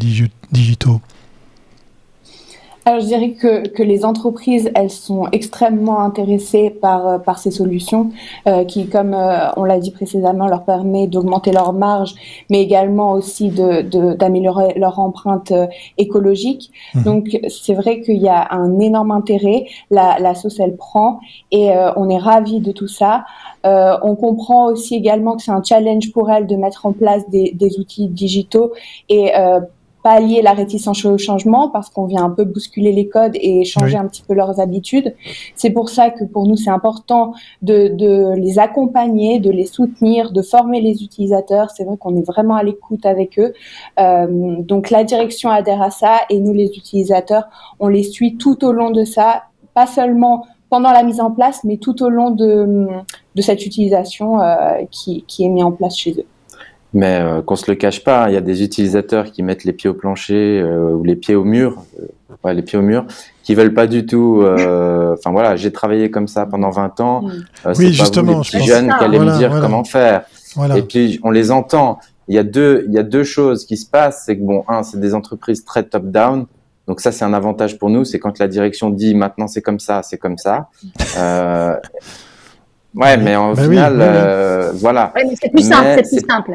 digitaux? 0.52 1.00
Alors, 2.88 3.00
je 3.02 3.07
dirais 3.07 3.33
que, 3.33 3.68
que, 3.68 3.83
les 3.83 4.07
entreprises, 4.07 4.71
elles 4.75 4.88
sont 4.88 5.28
extrêmement 5.30 6.00
intéressées 6.00 6.71
par, 6.71 7.07
euh, 7.07 7.18
par 7.18 7.38
ces 7.38 7.50
solutions 7.50 8.12
euh, 8.47 8.64
qui, 8.64 8.88
comme 8.88 9.12
euh, 9.12 9.50
on 9.59 9.64
l'a 9.64 9.78
dit 9.78 9.90
précédemment, 9.90 10.47
leur 10.47 10.64
permet 10.64 11.07
d'augmenter 11.07 11.52
leur 11.52 11.75
marge, 11.75 12.14
mais 12.49 12.62
également 12.62 13.12
aussi 13.12 13.50
d'améliorer 13.50 14.73
de, 14.73 14.80
leur 14.80 15.00
empreinte 15.00 15.52
euh, 15.52 15.66
écologique. 15.99 16.71
Mmh. 16.95 17.02
Donc, 17.02 17.38
c'est 17.50 17.75
vrai 17.75 18.00
qu'il 18.00 18.23
y 18.23 18.28
a 18.30 18.54
un 18.54 18.78
énorme 18.78 19.11
intérêt. 19.11 19.66
La, 19.90 20.18
la 20.18 20.35
sauce, 20.35 20.59
elle 20.59 20.76
prend 20.76 21.21
et 21.52 21.71
on 21.97 22.09
est 22.09 22.18
ravis 22.18 22.61
de 22.61 22.73
tout 22.73 22.88
ça. 22.88 23.25
on 23.64 24.16
comprend 24.16 24.66
aussi 24.73 24.95
également 24.95 25.37
que 25.37 25.42
c'est 25.42 25.50
un 25.50 25.62
challenge 25.62 26.11
pour 26.12 26.30
elles 26.30 26.47
de 26.47 26.57
mettre 26.57 26.87
en 26.87 26.92
place 26.92 27.28
des, 27.28 27.52
des 27.52 27.78
outils 27.78 28.09
digitaux 28.09 28.73
et 29.11 29.33
pallier 30.02 30.43
la 30.43 30.52
réticence 30.52 31.05
au 31.05 31.19
changement 31.19 31.69
parce 31.71 31.90
qu'on 31.90 32.07
vient 32.07 32.25
un 32.25 32.31
peu 32.31 32.45
bousculer 32.45 32.93
les 32.93 33.09
codes 33.09 33.37
et 33.37 33.64
changer 33.64 33.97
un 33.97 34.07
petit 34.07 34.23
peu 34.23 34.35
leurs 34.35 34.61
habitudes. 34.61 35.14
C'est 35.55 35.71
pour 35.71 35.88
ça 35.88 36.11
que 36.11 36.25
pour 36.25 36.47
nous, 36.47 36.57
c'est 36.57 36.71
important 36.71 37.35
de, 37.62 37.88
de, 37.88 38.35
les 38.37 38.59
accompagner, 38.59 39.40
de 39.40 39.50
les 39.50 39.67
soutenir, 39.67 40.33
de 40.33 40.43
former 40.43 40.81
les 40.81 41.02
utilisateurs. 41.02 41.71
C'est 41.71 41.85
vrai 41.85 41.97
qu'on 41.97 42.17
est 42.17 42.26
vraiment 42.26 42.55
à 42.55 42.62
l'écoute 42.62 43.05
avec 43.07 43.38
eux. 43.38 43.52
Euh, 43.99 44.57
donc 44.61 44.90
la 44.90 45.05
direction 45.05 45.50
adhère 45.50 45.83
à 45.83 45.90
ça 45.90 46.21
et 46.31 46.40
nous, 46.40 46.52
les 46.52 46.69
utilisateurs, 46.76 47.45
on 47.81 47.88
les 47.88 48.02
suit 48.02 48.37
tout 48.37 48.64
au 48.64 48.73
long 48.73 48.90
de 48.90 49.05
ça, 49.05 49.45
pas 49.75 49.87
seulement 49.87 50.47
pendant 50.71 50.93
la 50.93 51.02
mise 51.02 51.21
en 51.21 51.31
place, 51.31 51.64
mais 51.64 51.78
tout 51.78 52.02
au 52.02 52.11
long 52.11 52.31
de, 52.31 52.88
de 53.35 53.43
cette 53.43 53.64
utilisation 53.64 54.40
euh, 54.40 54.85
qui, 54.90 55.25
qui 55.26 55.45
est 55.45 55.49
mise 55.49 55.64
en 55.64 55.73
place 55.73 55.97
chez 55.97 56.12
eux. 56.12 56.26
Mais 56.95 57.21
euh, 57.21 57.42
qu'on 57.42 57.57
se 57.57 57.71
le 57.71 57.75
cache 57.75 58.02
pas, 58.02 58.25
hein, 58.25 58.28
il 58.28 58.35
y 58.35 58.37
a 58.37 58.40
des 58.40 58.62
utilisateurs 58.62 59.30
qui 59.30 59.42
mettent 59.42 59.64
les 59.64 59.75
pieds 59.75 59.90
au 59.90 59.95
plancher 59.95 60.59
euh, 60.61 60.92
ou 60.92 61.04
les 61.04 61.16
pieds 61.16 61.35
au 61.35 61.45
mur, 61.45 61.83
euh, 62.00 62.07
ouais, 62.45 62.54
les 62.54 62.62
pieds 62.62 62.78
au 62.78 62.83
mur, 62.83 63.04
qui 63.42 63.54
veulent 63.54 63.75
pas 63.75 63.87
du 63.87 64.07
tout. 64.07 64.40
Euh, 64.42 65.14
enfin 65.14 65.30
voilà, 65.30 65.57
j'ai 65.57 65.71
travaillé 65.71 66.11
comme 66.11 66.28
ça 66.28 66.47
pendant 66.47 66.71
20 66.71 67.00
ans. 67.00 67.25
Euh, 67.66 67.75
oui, 67.78 67.92
justement, 67.92 68.33
pas 68.33 68.38
vous, 68.38 68.42
les 68.42 68.59
petits 68.59 68.66
jeunes 68.66 68.95
qui 68.99 69.04
allaient 69.04 69.18
me 69.18 69.37
dire 69.37 69.61
comment 69.61 69.85
faire. 69.85 70.23
Voilà. 70.54 70.78
Et 70.78 70.83
puis 70.83 71.21
on 71.23 71.30
les 71.30 71.50
entend. 71.50 71.99
Il 72.26 72.35
y 72.35 72.38
a 72.38 72.42
deux, 72.42 72.85
il 72.88 72.95
y 72.95 72.99
a 72.99 73.02
deux 73.02 73.25
choses 73.25 73.66
qui 73.66 73.76
se 73.76 73.88
passent. 73.88 74.25
C'est 74.25 74.38
que 74.38 74.42
bon, 74.42 74.64
un, 74.68 74.83
c'est 74.83 75.00
des 75.00 75.14
entreprises 75.14 75.64
très 75.64 75.83
top 75.83 76.04
down. 76.04 76.47
Donc 76.87 77.00
ça, 77.00 77.12
c'est 77.12 77.25
un 77.25 77.35
avantage 77.35 77.78
pour 77.78 77.90
nous. 77.90 78.07
C'est 78.07 78.18
quand 78.18 78.38
la 78.38 78.49
direction 78.49 78.88
dit 78.88 79.14
maintenant 79.14 79.47
c'est 79.47 79.61
comme 79.61 79.78
ça, 79.78 80.02
c'est 80.02 80.16
comme 80.16 80.38
ça. 80.38 80.68
Euh, 81.18 81.75
ouais, 82.95 83.18
mais 83.18 83.37
en 83.37 83.52
bah 83.52 83.62
final, 83.62 83.92
oui, 83.99 84.73
oui, 84.73 84.78
voilà. 84.80 85.12
Ouais, 85.14 85.25
mais 85.28 85.37
c'est 85.38 85.50
plus 85.50 85.68
simple, 85.68 86.02
c'est 86.04 86.16
plus 86.16 86.26
simple 86.26 86.52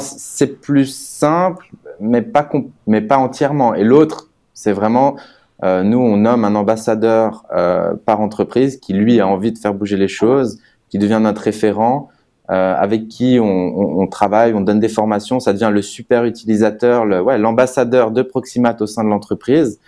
c'est 0.00 0.60
plus 0.60 0.86
simple, 0.86 1.70
mais 2.00 2.22
pas, 2.22 2.48
mais 2.86 3.12
entièrement. 3.12 3.74
Et 3.74 3.84
l'autre, 3.84 4.30
c'est 4.54 4.72
vraiment, 4.72 5.16
euh, 5.64 5.82
nous, 5.82 5.98
on 5.98 6.16
nomme 6.16 6.44
un 6.44 6.54
ambassadeur 6.54 7.44
euh, 7.54 7.94
par 8.04 8.20
entreprise 8.20 8.78
qui, 8.78 8.92
lui, 8.92 9.20
a 9.20 9.26
envie 9.26 9.52
de 9.52 9.58
faire 9.58 9.74
bouger 9.74 9.96
les 9.96 10.08
choses, 10.08 10.58
qui 10.88 10.98
devient 10.98 11.20
notre 11.22 11.42
référent, 11.42 12.08
euh, 12.50 12.74
avec 12.76 13.08
qui 13.08 13.38
on, 13.40 14.06
travaille, 14.06 14.54
on 14.54 14.60
donne 14.60 14.78
des 14.78 14.88
formations, 14.88 15.40
ça 15.40 15.52
devient 15.52 15.70
le 15.72 15.82
super 15.82 16.24
utilisateur, 16.24 17.04
l'ambassadeur 17.04 18.12
de 18.12 18.22
Proximat 18.22 18.76
au 18.80 18.86
sein 18.86 19.02
de 19.02 19.08
l'entreprise. 19.08 19.80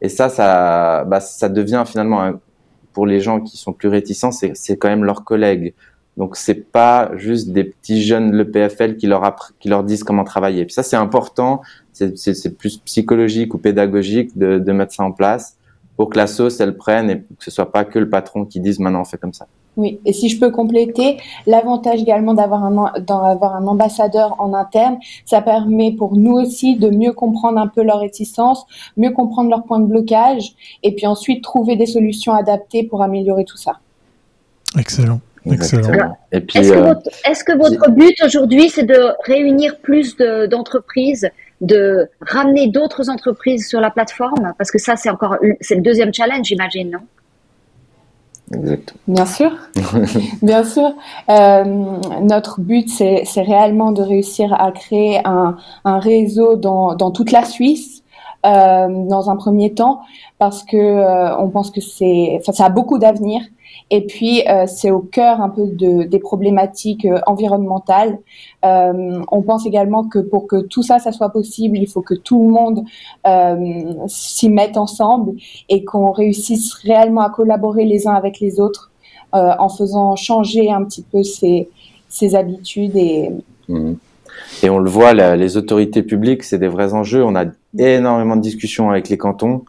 Et 0.00 0.08
ça, 0.08 0.28
ça, 0.28 1.04
bah, 1.04 1.20
ça 1.20 1.48
devient 1.48 1.84
finalement, 1.86 2.32
pour 2.92 3.06
les 3.06 3.20
gens 3.20 3.40
qui 3.40 3.58
sont 3.58 3.74
plus 3.74 3.88
réticents, 3.88 4.30
c'est 4.32 4.76
quand 4.78 4.88
même 4.88 5.04
leur 5.04 5.24
collègue. 5.24 5.74
Donc 6.16 6.36
c'est 6.36 6.70
pas 6.72 7.10
juste 7.16 7.50
des 7.50 7.64
petits 7.64 8.02
jeunes 8.02 8.32
le 8.32 8.50
PFL 8.50 8.96
qui 8.96 9.06
leur 9.06 9.36
qui 9.58 9.68
leur 9.68 9.84
disent 9.84 10.02
comment 10.02 10.24
travailler. 10.24 10.64
Puis 10.64 10.74
ça 10.74 10.82
c'est 10.82 10.96
important, 10.96 11.60
c'est 11.92 12.56
plus 12.56 12.78
psychologique 12.78 13.54
ou 13.54 13.58
pédagogique 13.58 14.36
de, 14.36 14.58
de, 14.58 14.72
mettre 14.72 14.94
ça 14.94 15.02
en 15.02 15.12
place. 15.12 15.56
pour 15.96 16.10
que 16.10 16.18
la 16.18 16.26
sauce, 16.26 16.60
elle 16.60 16.76
prenne 16.76 17.10
et 17.10 17.18
que 17.20 17.44
ce 17.44 17.50
soit 17.50 17.70
pas 17.70 17.84
que 17.84 17.98
le 17.98 18.08
patron 18.08 18.44
qui 18.44 18.60
dise 18.60 18.78
maintenant 18.78 19.02
on 19.02 19.04
fait 19.04 19.18
comme 19.18 19.34
ça. 19.34 19.46
Oui, 19.76 20.00
et 20.06 20.14
si 20.14 20.30
je 20.30 20.40
peux 20.40 20.50
compléter, 20.50 21.18
l'avantage 21.46 22.00
également 22.00 22.32
d'avoir 22.32 22.64
un, 22.64 22.98
d'avoir 22.98 23.56
un 23.56 23.66
ambassadeur 23.66 24.34
en 24.38 24.54
interne, 24.54 24.96
ça 25.26 25.42
permet 25.42 25.92
pour 25.92 26.16
nous 26.16 26.32
aussi 26.32 26.76
de 26.76 26.88
mieux 26.88 27.12
comprendre 27.12 27.58
un 27.58 27.66
peu 27.66 27.82
leur 27.82 28.00
réticence, 28.00 28.64
mieux 28.96 29.10
comprendre 29.10 29.50
leurs 29.50 29.64
points 29.64 29.80
de 29.80 29.86
blocage, 29.86 30.54
et 30.82 30.94
puis 30.94 31.06
ensuite 31.06 31.44
trouver 31.44 31.76
des 31.76 31.84
solutions 31.84 32.32
adaptées 32.32 32.84
pour 32.84 33.02
améliorer 33.02 33.44
tout 33.44 33.58
ça. 33.58 33.80
Excellent. 34.78 35.20
Excellent. 35.50 36.16
Est-ce 36.32 37.44
que, 37.44 37.52
euh, 37.52 37.54
que, 37.54 37.58
votre 37.58 37.90
but 37.90 38.14
aujourd'hui, 38.24 38.68
c'est 38.68 38.84
de 38.84 39.12
réunir 39.24 39.78
plus 39.78 40.16
d'entreprises, 40.16 41.28
de, 41.60 42.08
ramener 42.20 42.68
d'autres 42.68 43.10
entreprises 43.10 43.68
sur 43.68 43.80
la 43.80 43.90
plateforme? 43.90 44.52
Parce 44.58 44.70
que 44.70 44.78
ça, 44.78 44.96
c'est 44.96 45.10
encore 45.10 45.36
c'est 45.60 45.76
le 45.76 45.82
deuxième 45.82 46.12
challenge, 46.12 46.46
j'imagine, 46.46 46.90
non? 46.90 47.00
Exactement. 48.54 49.00
Bien 49.08 49.26
sûr, 49.26 49.52
bien 50.42 50.64
sûr. 50.64 50.94
Euh, 51.30 51.64
notre 52.22 52.60
but, 52.60 52.88
c'est 52.88 53.24
réellement 53.42 53.90
de 53.92 54.02
réussir 54.02 54.52
à 54.52 54.70
créer 54.70 55.20
un, 55.24 55.56
un 55.84 55.98
réseau 55.98 56.56
dans, 56.56 56.94
dans, 56.94 57.10
toute 57.10 57.32
la 57.32 57.44
Suisse, 57.44 57.95
euh, 58.46 58.86
dans 59.08 59.28
un 59.28 59.34
premier 59.34 59.74
temps, 59.74 60.02
parce 60.38 60.62
que 60.62 60.76
euh, 60.76 61.36
on 61.38 61.48
pense 61.48 61.72
que 61.72 61.80
c'est, 61.80 62.40
ça 62.44 62.66
a 62.66 62.68
beaucoup 62.68 62.98
d'avenir. 62.98 63.42
Et 63.90 64.06
puis, 64.06 64.42
euh, 64.48 64.66
c'est 64.68 64.92
au 64.92 65.00
cœur 65.00 65.40
un 65.40 65.48
peu 65.48 65.66
de, 65.66 66.04
des 66.04 66.18
problématiques 66.20 67.08
environnementales. 67.26 68.18
On 68.62 69.42
pense 69.42 69.66
également 69.66 70.04
que 70.04 70.18
pour 70.18 70.46
que 70.46 70.62
tout 70.62 70.82
ça, 70.82 70.98
ça 70.98 71.12
soit 71.12 71.30
possible, 71.30 71.76
il 71.76 71.86
faut 71.86 72.02
que 72.02 72.14
tout 72.14 72.42
le 72.42 72.52
monde 72.52 72.84
s'y 74.08 74.48
mette 74.48 74.76
ensemble 74.76 75.34
et 75.68 75.84
qu'on 75.84 76.10
réussisse 76.10 76.74
réellement 76.74 77.22
à 77.22 77.30
collaborer 77.30 77.84
les 77.84 78.08
uns 78.08 78.14
avec 78.14 78.40
les 78.40 78.58
autres 78.58 78.90
en 79.32 79.68
faisant 79.68 80.16
changer 80.16 80.70
un 80.70 80.82
petit 80.84 81.02
peu 81.02 81.22
ses, 81.22 81.68
ses 82.08 82.34
habitudes. 82.34 82.96
Mmh. 83.68 83.94
Et 84.62 84.70
on 84.70 84.78
le 84.78 84.90
voit, 84.90 85.14
les 85.14 85.56
autorités 85.56 86.02
publiques, 86.02 86.42
c'est 86.42 86.58
des 86.58 86.68
vrais 86.68 86.94
enjeux. 86.94 87.24
On 87.24 87.34
a 87.36 87.44
énormément 87.78 88.36
de 88.36 88.42
discussions 88.42 88.90
avec 88.90 89.08
les 89.08 89.18
cantons 89.18 89.64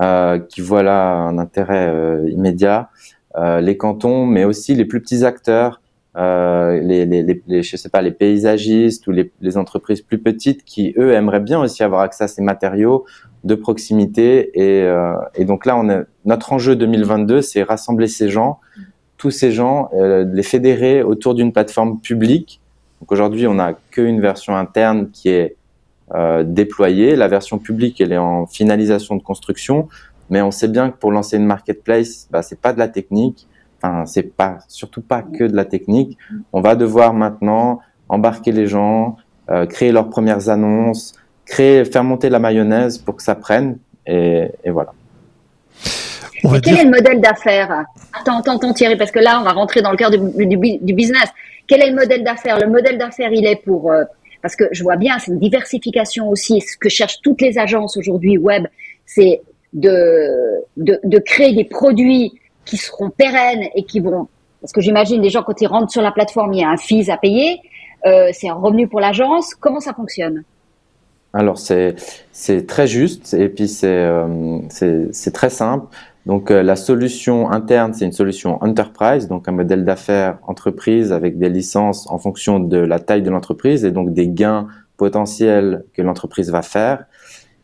euh, 0.00 0.38
qui 0.38 0.60
voient 0.60 0.82
là 0.82 1.12
un 1.12 1.38
intérêt 1.38 1.88
euh, 1.88 2.28
immédiat. 2.30 2.90
Euh, 3.36 3.60
les 3.60 3.76
cantons, 3.76 4.26
mais 4.26 4.44
aussi 4.44 4.74
les 4.74 4.84
plus 4.84 5.00
petits 5.00 5.24
acteurs, 5.24 5.80
les, 6.16 7.62
je 7.62 7.76
sais 7.76 7.88
pas, 7.88 8.00
les 8.00 8.12
paysagistes 8.12 9.06
ou 9.06 9.12
les, 9.12 9.56
entreprises 9.56 10.00
plus 10.00 10.18
petites 10.18 10.64
qui, 10.64 10.94
eux, 10.96 11.12
aimeraient 11.12 11.40
bien 11.40 11.60
aussi 11.60 11.82
avoir 11.82 12.02
accès 12.02 12.24
à 12.24 12.28
ces 12.28 12.42
matériaux 12.42 13.04
de 13.42 13.54
proximité. 13.56 14.50
Et, 14.54 15.44
donc 15.44 15.66
là, 15.66 15.82
notre 16.24 16.52
enjeu 16.52 16.76
2022, 16.76 17.42
c'est 17.42 17.64
rassembler 17.64 18.06
ces 18.06 18.28
gens, 18.28 18.60
tous 19.16 19.32
ces 19.32 19.50
gens, 19.50 19.90
les 19.92 20.44
fédérer 20.44 21.02
autour 21.02 21.34
d'une 21.34 21.52
plateforme 21.52 22.00
publique. 22.00 22.60
Donc 23.00 23.10
aujourd'hui, 23.10 23.48
on 23.48 23.54
n'a 23.54 23.74
qu'une 23.90 24.20
version 24.20 24.56
interne 24.56 25.10
qui 25.10 25.30
est 25.30 25.56
déployée. 26.44 27.16
La 27.16 27.28
version 27.28 27.58
publique, 27.58 28.00
elle 28.00 28.12
est 28.12 28.18
en 28.18 28.46
finalisation 28.46 29.16
de 29.16 29.22
construction. 29.22 29.88
Mais 30.30 30.40
on 30.40 30.50
sait 30.50 30.68
bien 30.68 30.90
que 30.90 30.96
pour 30.96 31.12
lancer 31.12 31.36
une 31.36 31.44
marketplace, 31.44 32.28
bah, 32.30 32.42
c'est 32.42 32.58
pas 32.58 32.72
de 32.72 32.78
la 32.78 32.88
technique. 32.88 33.46
Enfin, 33.76 34.06
c'est 34.06 34.22
pas, 34.22 34.58
surtout 34.68 35.02
pas 35.02 35.20
que 35.22 35.44
de 35.44 35.54
la 35.54 35.66
technique. 35.66 36.16
On 36.54 36.62
va 36.62 36.74
devoir 36.76 37.12
maintenant 37.12 37.80
embarquer 38.08 38.50
les 38.50 38.66
gens, 38.66 39.16
euh, 39.50 39.66
créer 39.66 39.92
leurs 39.92 40.08
premières 40.08 40.48
annonces, 40.48 41.14
créer, 41.44 41.84
faire 41.84 42.04
monter 42.04 42.30
la 42.30 42.38
mayonnaise 42.38 42.96
pour 42.96 43.16
que 43.16 43.22
ça 43.22 43.34
prenne. 43.34 43.76
Et, 44.06 44.48
et 44.64 44.70
voilà. 44.70 44.92
quel 46.62 46.78
est 46.78 46.84
le 46.84 46.90
modèle 46.90 47.20
d'affaires? 47.20 47.84
Attends, 48.18 48.38
attends, 48.38 48.56
attends 48.56 48.72
Thierry, 48.72 48.96
parce 48.96 49.10
que 49.10 49.18
là, 49.18 49.38
on 49.40 49.44
va 49.44 49.52
rentrer 49.52 49.82
dans 49.82 49.90
le 49.90 49.96
cœur 49.98 50.10
du, 50.10 50.18
du, 50.46 50.56
du 50.56 50.92
business. 50.94 51.28
Quel 51.66 51.82
est 51.82 51.90
le 51.90 51.96
modèle 51.96 52.24
d'affaires? 52.24 52.58
Le 52.58 52.68
modèle 52.70 52.96
d'affaires, 52.96 53.32
il 53.32 53.46
est 53.46 53.56
pour... 53.56 53.92
Euh, 53.92 54.04
parce 54.44 54.56
que 54.56 54.64
je 54.72 54.82
vois 54.82 54.96
bien, 54.96 55.18
c'est 55.18 55.32
une 55.32 55.38
diversification 55.38 56.28
aussi. 56.28 56.60
Ce 56.60 56.76
que 56.76 56.90
cherchent 56.90 57.22
toutes 57.22 57.40
les 57.40 57.56
agences 57.56 57.96
aujourd'hui 57.96 58.36
web, 58.36 58.66
c'est 59.06 59.40
de, 59.72 60.28
de, 60.76 61.18
créer 61.18 61.54
des 61.54 61.64
produits 61.64 62.38
qui 62.66 62.76
seront 62.76 63.08
pérennes 63.08 63.64
et 63.74 63.84
qui 63.84 64.00
vont, 64.00 64.28
parce 64.60 64.74
que 64.74 64.82
j'imagine 64.82 65.22
les 65.22 65.30
gens 65.30 65.42
quand 65.42 65.58
ils 65.62 65.66
rentrent 65.66 65.90
sur 65.90 66.02
la 66.02 66.12
plateforme, 66.12 66.52
il 66.52 66.60
y 66.60 66.62
a 66.62 66.68
un 66.68 66.76
fees 66.76 67.08
à 67.08 67.16
payer, 67.16 67.58
euh, 68.04 68.28
c'est 68.34 68.50
un 68.50 68.54
revenu 68.54 68.86
pour 68.86 69.00
l'agence. 69.00 69.54
Comment 69.54 69.80
ça 69.80 69.94
fonctionne? 69.94 70.44
Alors 71.32 71.56
c'est 71.56 71.96
très 72.66 72.86
juste 72.86 73.32
et 73.32 73.48
puis 73.48 73.66
c'est 73.66 73.86
euh, 73.88 74.58
c'est 74.68 75.32
très 75.32 75.48
simple. 75.48 75.86
Donc 76.26 76.50
euh, 76.50 76.62
la 76.62 76.76
solution 76.76 77.50
interne, 77.50 77.92
c'est 77.92 78.06
une 78.06 78.12
solution 78.12 78.62
enterprise, 78.62 79.28
donc 79.28 79.46
un 79.46 79.52
modèle 79.52 79.84
d'affaires 79.84 80.38
entreprise 80.46 81.12
avec 81.12 81.38
des 81.38 81.50
licences 81.50 82.10
en 82.10 82.18
fonction 82.18 82.60
de 82.60 82.78
la 82.78 82.98
taille 82.98 83.22
de 83.22 83.30
l'entreprise 83.30 83.84
et 83.84 83.90
donc 83.90 84.14
des 84.14 84.28
gains 84.28 84.68
potentiels 84.96 85.84
que 85.92 86.00
l'entreprise 86.00 86.50
va 86.50 86.62
faire. 86.62 87.04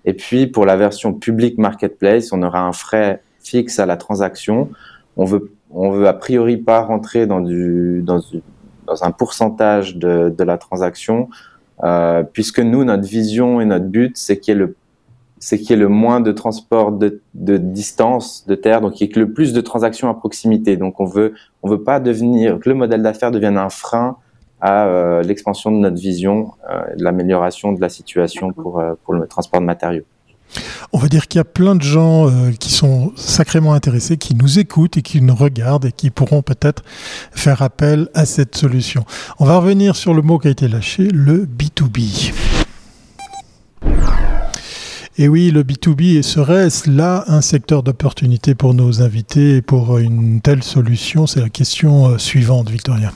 Et 0.05 0.13
puis 0.13 0.47
pour 0.47 0.67
la 0.67 0.77
version 0.77 1.15
public 1.15 1.57
marketplace, 1.59 2.33
on 2.33 2.43
aura 2.43 2.61
un 2.61 2.73
frais 2.73 3.23
fixe 3.43 3.79
à 3.79 3.87
la 3.87 3.97
transaction. 3.97 4.69
On 5.17 5.25
veut, 5.25 5.51
on 5.71 5.91
veut 5.91 6.07
a 6.07 6.13
priori 6.13 6.59
pas 6.59 6.83
rentrer 6.83 7.27
dans 7.27 7.41
du, 7.41 8.03
dans, 8.05 8.21
dans 8.87 9.05
un 9.05 9.11
pourcentage 9.11 9.97
de, 9.97 10.35
de 10.37 10.45
la 10.45 10.59
transaction, 10.59 11.29
euh, 11.83 12.23
puisque 12.25 12.61
nous, 12.61 12.85
notre 12.85 13.09
vision 13.09 13.61
et 13.61 13.65
notre 13.65 13.87
but, 13.87 14.17
c'est 14.17 14.39
qu'il 14.39 14.55
y 14.55 14.57
ait 14.57 14.61
le 14.61 14.75
c'est 15.41 15.59
qu'il 15.59 15.71
y 15.71 15.73
ait 15.73 15.77
le 15.77 15.89
moins 15.89 16.21
de 16.21 16.31
transport 16.31 16.93
de, 16.93 17.21
de 17.35 17.57
distance 17.57 18.47
de 18.47 18.55
terre, 18.55 18.81
donc 18.81 18.93
qu'il 18.93 19.09
y 19.09 19.11
ait 19.11 19.21
le 19.21 19.33
plus 19.33 19.53
de 19.53 19.61
transactions 19.61 20.09
à 20.09 20.15
proximité. 20.15 20.77
Donc 20.77 21.01
on 21.01 21.07
veut, 21.07 21.35
on 21.63 21.69
veut 21.69 21.83
pas 21.83 21.99
devenir 21.99 22.61
que 22.61 22.69
le 22.69 22.75
modèle 22.77 23.03
d'affaires 23.03 23.33
devienne 23.33 23.57
un 23.59 23.71
frein 23.71 24.17
à 24.61 24.87
euh, 24.87 25.23
l'expansion 25.23 25.73
de 25.73 25.79
notre 25.79 26.01
vision, 26.01 26.53
euh, 26.71 26.83
l'amélioration 26.99 27.73
de 27.73 27.81
la 27.81 27.89
situation 27.89 28.53
pour, 28.53 28.79
euh, 28.79 28.93
pour 29.05 29.15
le 29.15 29.27
transport 29.27 29.61
de 29.61 29.67
matériaux. 29.67 30.05
On 30.93 30.99
va 30.99 31.09
dire 31.09 31.29
qu'il 31.29 31.39
y 31.39 31.41
a 31.41 31.45
plein 31.45 31.75
de 31.75 31.83
gens 31.83 32.29
euh, 32.29 32.51
qui 32.59 32.73
sont 32.73 33.13
sacrément 33.17 33.73
intéressés, 33.73 34.17
qui 34.17 34.35
nous 34.35 34.59
écoutent 34.59 34.97
et 34.97 35.03
qui 35.03 35.21
nous 35.21 35.35
regardent 35.35 35.87
et 35.87 35.93
qui 35.93 36.11
pourront 36.11 36.43
peut-être 36.43 36.83
faire 37.31 37.63
appel 37.63 38.09
à 38.15 38.27
cette 38.27 38.57
solution. 38.57 39.05
On 39.39 39.45
va 39.45 39.59
revenir 39.59 39.97
sur 39.97 40.15
le 40.15 40.23
mot 40.23 40.39
qui 40.39 40.49
a 40.49 40.51
été 40.51 40.69
lâché, 40.69 41.05
le 41.05 41.47
B2B. 41.47 42.33
Et 45.23 45.29
oui, 45.29 45.51
le 45.51 45.63
B2B 45.63 46.23
serait-ce 46.23 46.89
là 46.89 47.25
un 47.27 47.43
secteur 47.43 47.83
d'opportunité 47.83 48.55
pour 48.55 48.73
nos 48.73 49.03
invités 49.03 49.61
pour 49.61 49.99
une 49.99 50.41
telle 50.41 50.63
solution? 50.63 51.27
C'est 51.27 51.41
la 51.41 51.51
question 51.51 52.17
suivante, 52.17 52.71
Victoria 52.71 53.11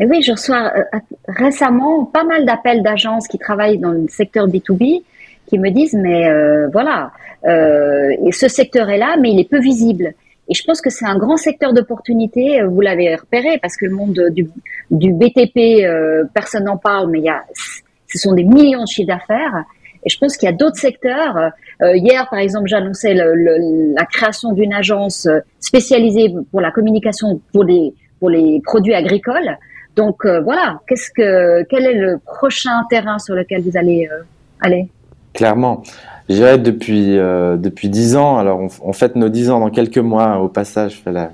oui, 0.00 0.22
je 0.22 0.32
reçois 0.32 0.72
euh, 0.74 0.98
récemment 1.26 2.06
pas 2.06 2.24
mal 2.24 2.46
d'appels 2.46 2.82
d'agences 2.82 3.28
qui 3.28 3.36
travaillent 3.36 3.78
dans 3.78 3.90
le 3.90 4.06
secteur 4.08 4.46
B2B 4.46 5.02
qui 5.48 5.58
me 5.58 5.70
disent 5.70 5.92
mais 5.94 6.30
euh, 6.30 6.68
voilà, 6.68 7.10
euh, 7.44 8.12
ce 8.30 8.48
secteur 8.48 8.88
est 8.88 8.98
là, 8.98 9.16
mais 9.20 9.32
il 9.32 9.40
est 9.40 9.50
peu 9.50 9.60
visible. 9.60 10.14
Et 10.48 10.54
je 10.54 10.62
pense 10.64 10.80
que 10.80 10.88
c'est 10.88 11.04
un 11.04 11.18
grand 11.18 11.36
secteur 11.36 11.74
d'opportunité. 11.74 12.62
Vous 12.62 12.80
l'avez 12.80 13.14
repéré 13.16 13.58
parce 13.60 13.76
que 13.76 13.84
le 13.84 13.94
monde 13.94 14.28
du, 14.30 14.48
du 14.90 15.12
BTP, 15.12 15.84
personne 16.32 16.64
n'en 16.64 16.78
parle, 16.78 17.10
mais 17.10 17.18
il 17.18 17.24
y 17.24 17.28
a, 17.28 17.42
ce 18.06 18.18
sont 18.18 18.32
des 18.32 18.44
millions 18.44 18.84
de 18.84 18.88
chiffres 18.88 19.08
d'affaires. 19.08 19.64
Et 20.08 20.10
je 20.10 20.18
pense 20.18 20.38
qu'il 20.38 20.48
y 20.48 20.52
a 20.52 20.54
d'autres 20.54 20.78
secteurs. 20.78 21.52
hier, 21.82 22.26
par 22.30 22.38
exemple, 22.38 22.66
j'annonçais 22.66 23.12
la 23.12 24.06
création 24.06 24.52
d'une 24.52 24.72
agence 24.72 25.28
spécialisée 25.60 26.34
pour 26.50 26.62
la 26.62 26.70
communication 26.70 27.42
pour 27.52 27.64
les 27.64 27.92
pour 28.18 28.30
les 28.30 28.60
produits 28.64 28.94
agricoles. 28.94 29.58
Donc 29.96 30.24
euh, 30.24 30.40
voilà, 30.40 30.80
qu'est-ce 30.86 31.10
que, 31.10 31.64
quel 31.64 31.84
est 31.84 31.94
le 31.94 32.18
prochain 32.18 32.84
terrain 32.88 33.18
sur 33.18 33.34
lequel 33.34 33.62
vous 33.62 33.76
allez 33.76 34.08
euh, 34.10 34.22
aller? 34.60 34.88
Clairement, 35.32 35.82
je 36.28 36.36
dirais 36.36 36.58
depuis 36.58 37.18
euh, 37.18 37.56
depuis 37.56 37.88
dix 37.88 38.16
ans. 38.16 38.38
Alors 38.38 38.60
on, 38.82 38.92
fête 38.92 39.16
nos 39.16 39.28
dix 39.28 39.50
ans 39.50 39.60
dans 39.60 39.70
quelques 39.70 39.98
mois. 39.98 40.38
Au 40.38 40.48
passage, 40.48 40.92
je 40.92 41.00
fais 41.00 41.12
la, 41.12 41.32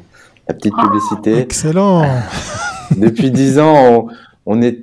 petite 0.49 0.73
ah, 0.79 0.83
publicité. 0.83 1.39
excellent. 1.39 2.07
depuis 2.97 3.31
dix 3.31 3.59
ans, 3.59 4.09
on, 4.47 4.63
est 4.63 4.79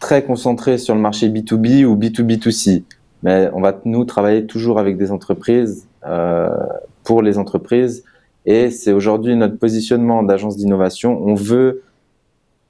très 0.00 0.24
concentré 0.24 0.78
sur 0.78 0.94
le 0.94 1.00
marché 1.00 1.28
B2B 1.28 1.84
ou 1.84 1.96
B2B2C. 1.96 2.82
Mais 3.22 3.50
on 3.54 3.60
va 3.60 3.80
nous 3.84 4.04
travailler 4.04 4.46
toujours 4.46 4.78
avec 4.78 4.96
des 4.96 5.10
entreprises 5.10 5.88
pour 7.02 7.22
les 7.22 7.38
entreprises. 7.38 8.04
Et 8.44 8.70
c'est 8.70 8.92
aujourd'hui 8.92 9.34
notre 9.34 9.58
positionnement 9.58 10.22
d'agence 10.22 10.56
d'innovation. 10.56 11.20
On 11.20 11.34
veut 11.34 11.82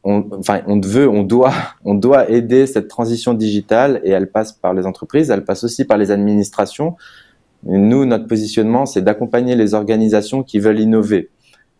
on, 0.06 0.24
enfin, 0.38 0.60
on 0.68 0.80
veut, 0.80 1.08
on 1.08 1.24
doit, 1.24 1.52
on 1.84 1.94
doit 1.94 2.30
aider 2.30 2.66
cette 2.66 2.88
transition 2.88 3.34
digitale 3.34 4.00
et 4.04 4.10
elle 4.10 4.30
passe 4.30 4.52
par 4.52 4.72
les 4.72 4.86
entreprises, 4.86 5.30
elle 5.30 5.44
passe 5.44 5.64
aussi 5.64 5.84
par 5.84 5.98
les 5.98 6.12
administrations. 6.12 6.96
nous, 7.64 8.04
notre 8.04 8.28
positionnement, 8.28 8.86
c'est 8.86 9.02
d'accompagner 9.02 9.56
les 9.56 9.74
organisations 9.74 10.44
qui 10.44 10.60
veulent 10.60 10.78
innover. 10.78 11.28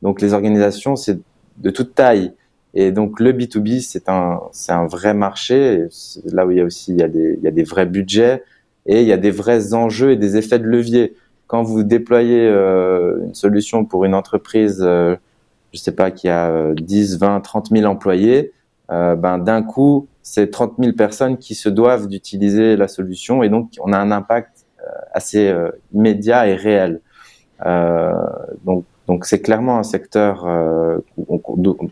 Donc, 0.02 0.20
les 0.20 0.35
organisations, 0.35 0.96
c'est 0.96 1.20
de 1.59 1.70
toute 1.70 1.94
taille. 1.94 2.33
Et 2.74 2.90
donc, 2.90 3.20
le 3.20 3.33
B2B, 3.33 3.81
c'est 3.81 4.09
un, 4.09 4.40
c'est 4.50 4.72
un 4.72 4.87
vrai 4.87 5.14
marché. 5.14 5.85
Là 6.24 6.46
où 6.46 6.50
il 6.50 6.59
y 6.59 6.61
a 6.61 6.64
aussi, 6.64 6.92
il 6.92 6.98
y 6.98 7.05
a 7.05 7.09
des, 7.09 7.37
il 7.38 7.44
y 7.44 7.48
a 7.48 7.52
des 7.52 7.62
vrais 7.62 7.87
budgets 7.87 8.42
et 8.87 9.03
il 9.03 9.07
y 9.07 9.12
a 9.12 9.16
des 9.16 9.31
vrais 9.31 9.75
enjeux 9.75 10.12
et 10.12 10.16
des 10.16 10.37
effets 10.37 10.59
de 10.59 10.64
levier. 10.64 11.14
quand 11.46 11.62
vous 11.62 11.83
déployez 11.83 12.49
une 12.49 13.35
solution 13.35 13.85
pour 13.85 14.05
une 14.05 14.14
entreprise, 14.14 14.79
je 14.81 15.16
ne 15.72 15.79
sais 15.79 15.92
pas, 15.94 16.11
qui 16.11 16.29
a 16.29 16.75
10, 16.75 17.18
20, 17.18 17.40
30 17.40 17.68
000 17.70 17.85
employés, 17.85 18.53
ben, 18.88 19.38
d'un 19.38 19.62
coup, 19.62 20.09
c'est 20.22 20.51
30 20.51 20.75
000 20.79 20.92
personnes 20.94 21.38
qui 21.38 21.55
se 21.55 21.68
doivent 21.68 22.09
d'utiliser 22.09 22.77
la 22.77 22.88
solution 22.88 23.44
et 23.44 23.49
donc 23.49 23.70
on 23.81 23.92
a 23.92 23.99
un 23.99 24.11
impact 24.11 24.66
assez 25.12 25.55
immédiat 25.94 26.49
et 26.49 26.55
réel. 26.55 27.01
donc, 27.64 29.25
c'est 29.25 29.40
clairement 29.40 29.79
un 29.79 29.83
secteur 29.83 30.46
euh, 30.46 30.99
où 31.16 31.42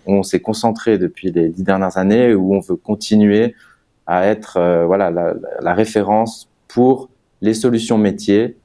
on, 0.06 0.22
s'est 0.22 0.40
concentré 0.40 0.98
depuis 0.98 1.30
les 1.30 1.48
dix 1.48 1.62
dernières 1.62 1.96
années, 1.96 2.34
où 2.34 2.54
on 2.54 2.60
veut 2.60 2.76
continuer 2.76 3.54
à 4.06 4.26
être 4.26 4.58
euh, 4.58 4.84
voilà 4.84 5.10
la, 5.10 5.74
référence 5.74 6.48
pour 6.74 7.08
les 7.40 7.54
solutions 7.54 7.98
métiers, 7.98 8.56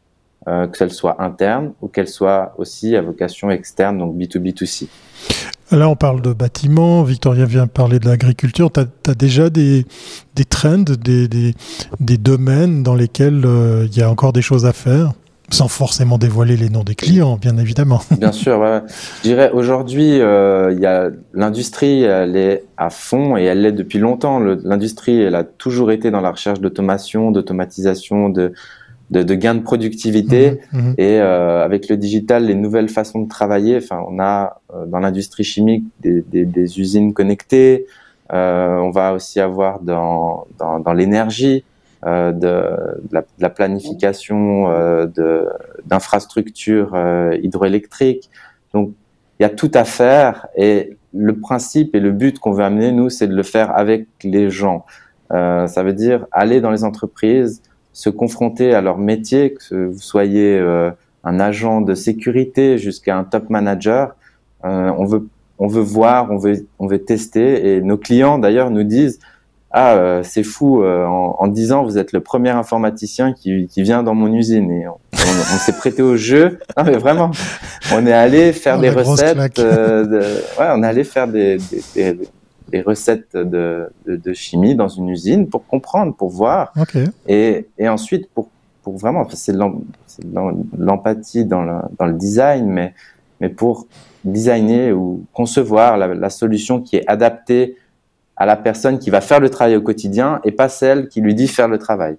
euh, 0.47 0.65
qu'elles 0.67 0.91
soient 0.91 1.21
internes 1.21 1.73
ou 1.79 1.87
qu'elles 1.87 2.07
soient 2.07 2.55
aussi 2.57 2.95
à 2.95 3.01
vocation 3.03 3.51
externe, 3.51 3.99
donc 3.99 4.15
B2B2C. 4.17 4.87
Là, 5.71 5.87
on 5.87 5.95
parle 5.95 6.21
de 6.21 6.33
bâtiments. 6.33 7.03
Victoria 7.03 7.45
vient 7.45 7.67
parler 7.67 7.99
de 7.99 8.07
l'agriculture. 8.07 8.71
Tu 8.71 8.79
as, 8.79 9.13
déjà 9.13 9.51
des, 9.51 9.85
des 10.33 10.45
trends, 10.45 10.79
des, 10.79 11.27
des, 11.27 11.53
des, 11.99 12.17
domaines 12.17 12.81
dans 12.81 12.95
lesquels 12.95 13.45
il 13.85 13.95
y 13.95 14.01
a 14.01 14.09
encore 14.09 14.33
des 14.33 14.41
choses 14.41 14.65
à 14.65 14.73
faire? 14.73 15.13
Sans 15.51 15.67
forcément 15.67 16.17
dévoiler 16.17 16.57
les 16.57 16.69
noms 16.69 16.83
des 16.83 16.95
clients, 16.95 17.37
bien 17.37 17.57
évidemment. 17.57 18.01
Bien 18.19 18.31
sûr, 18.31 18.63
je 19.17 19.23
dirais 19.23 19.51
aujourd'hui, 19.51 20.19
euh, 20.19 21.11
l'industrie, 21.33 22.03
elle 22.03 22.35
est 22.35 22.63
à 22.77 22.89
fond 22.89 23.37
et 23.37 23.43
elle 23.43 23.61
l'est 23.61 23.71
depuis 23.71 23.99
longtemps. 23.99 24.39
L'industrie, 24.39 25.21
elle 25.21 25.35
a 25.35 25.43
toujours 25.43 25.91
été 25.91 26.11
dans 26.11 26.21
la 26.21 26.31
recherche 26.31 26.59
d'automation, 26.59 27.31
d'automatisation, 27.31 28.29
de, 28.29 28.53
de, 29.11 29.23
de 29.23 29.35
gains 29.35 29.55
de 29.55 29.61
productivité. 29.61 30.59
Mhm, 30.71 30.81
mhm. 30.81 30.95
Et 30.97 31.19
euh, 31.19 31.63
avec 31.63 31.89
le 31.89 31.97
digital, 31.97 32.45
les 32.45 32.55
nouvelles 32.55 32.89
façons 32.89 33.21
de 33.21 33.29
travailler. 33.29 33.77
Enfin, 33.77 34.03
on 34.07 34.19
a 34.19 34.61
euh, 34.73 34.85
dans 34.85 34.99
l'industrie 34.99 35.43
chimique 35.43 35.85
des, 36.01 36.21
des, 36.21 36.45
des, 36.45 36.79
usines 36.79 37.13
connectées. 37.13 37.85
On 38.31 38.91
va 38.91 39.13
aussi 39.13 39.39
avoir 39.39 39.79
dans, 39.79 40.45
dans, 40.59 40.79
dans 40.79 40.93
l'énergie 40.93 41.63
euh, 42.05 42.31
de, 42.31 42.63
la, 43.39 43.49
planification 43.49 44.71
euh, 44.71 45.07
d'infrastructures 45.85 46.93
euh, 46.93 47.37
hydroélectriques. 47.41 48.29
Donc, 48.73 48.93
il 49.39 49.43
y 49.43 49.45
a 49.45 49.49
tout 49.49 49.71
à 49.73 49.85
faire 49.85 50.47
et 50.55 50.97
le 51.13 51.39
principe 51.39 51.95
et 51.95 51.99
le 51.99 52.11
but 52.11 52.39
qu'on 52.39 52.51
veut 52.51 52.63
amener, 52.63 52.91
nous, 52.91 53.09
c'est 53.09 53.27
de 53.27 53.35
le 53.35 53.43
faire 53.43 53.75
avec 53.75 54.07
les 54.23 54.49
gens. 54.49 54.85
Euh, 55.31 55.67
ça 55.67 55.83
veut 55.83 55.93
dire 55.93 56.25
aller 56.31 56.61
dans 56.61 56.71
les 56.71 56.83
entreprises, 56.83 57.61
se 57.93 58.09
confronter 58.09 58.73
à 58.73 58.81
leur 58.81 58.97
métier, 58.97 59.53
que 59.53 59.87
vous 59.87 59.99
soyez 59.99 60.57
euh, 60.57 60.91
un 61.23 61.39
agent 61.39 61.81
de 61.81 61.95
sécurité 61.95 62.77
jusqu'à 62.77 63.17
un 63.17 63.23
top 63.23 63.49
manager. 63.49 64.15
Euh, 64.65 64.91
on 64.97 65.05
veut 65.05 65.27
on 65.61 65.67
veut 65.67 65.81
voir, 65.81 66.31
on 66.31 66.37
veut 66.37 66.65
on 66.79 66.87
veut 66.87 67.03
tester 67.03 67.75
et 67.75 67.81
nos 67.81 67.97
clients 67.97 68.39
d'ailleurs 68.39 68.71
nous 68.71 68.83
disent 68.83 69.19
ah 69.71 69.93
euh, 69.93 70.23
c'est 70.23 70.43
fou 70.43 70.81
euh, 70.81 71.05
en, 71.05 71.35
en 71.39 71.47
10 71.47 71.71
ans 71.73 71.83
vous 71.83 71.97
êtes 71.97 72.11
le 72.11 72.21
premier 72.21 72.49
informaticien 72.49 73.33
qui, 73.33 73.67
qui 73.67 73.83
vient 73.83 74.01
dans 74.01 74.15
mon 74.15 74.33
usine 74.33 74.71
et 74.71 74.87
on, 74.87 74.97
on, 75.13 75.57
s'est 75.57 75.73
prêté 75.73 76.01
au 76.01 76.17
jeu. 76.17 76.59
Non 76.75 76.83
mais 76.85 76.97
vraiment 76.97 77.29
on 77.93 78.05
est 78.07 78.13
allé 78.13 78.51
faire 78.51 78.77
oh, 78.79 78.81
des 78.81 78.89
recettes 78.89 79.59
euh, 79.59 80.05
de, 80.05 80.19
ouais 80.59 80.69
on 80.73 80.81
est 80.81 80.87
allé 80.87 81.03
faire 81.03 81.27
des, 81.27 81.57
des, 81.93 82.17
des, 82.69 82.81
recettes 82.81 83.35
de, 83.35 83.91
de, 84.07 84.15
de, 84.15 84.33
chimie 84.33 84.73
dans 84.73 84.87
une 84.87 85.09
usine 85.09 85.47
pour 85.47 85.67
comprendre 85.67 86.15
pour 86.15 86.29
voir. 86.29 86.73
Okay. 86.79 87.05
et, 87.27 87.67
et 87.77 87.87
ensuite 87.87 88.27
pour 88.33 88.49
pour 88.81 88.97
vraiment 88.97 89.27
c'est 89.29 89.55
l'empathie 90.77 91.45
dans 91.45 91.61
le, 91.61 91.75
dans 91.99 92.05
le 92.07 92.13
design 92.13 92.65
mais 92.65 92.95
mais 93.39 93.49
pour 93.49 93.85
designer 94.25 94.93
ou 94.93 95.23
concevoir 95.31 95.95
la, 95.95 96.07
la 96.07 96.29
solution 96.31 96.81
qui 96.81 96.95
est 96.95 97.07
adaptée 97.07 97.77
à 98.39 98.45
la 98.45 98.55
personne 98.55 98.97
qui 98.97 99.09
va 99.09 99.21
faire 99.21 99.41
le 99.41 99.49
travail 99.49 99.75
au 99.75 99.81
quotidien 99.81 100.39
et 100.45 100.51
pas 100.51 100.69
celle 100.69 101.09
qui 101.09 101.19
lui 101.19 101.35
dit 101.35 101.47
faire 101.47 101.67
le 101.67 101.77
travail. 101.77 102.17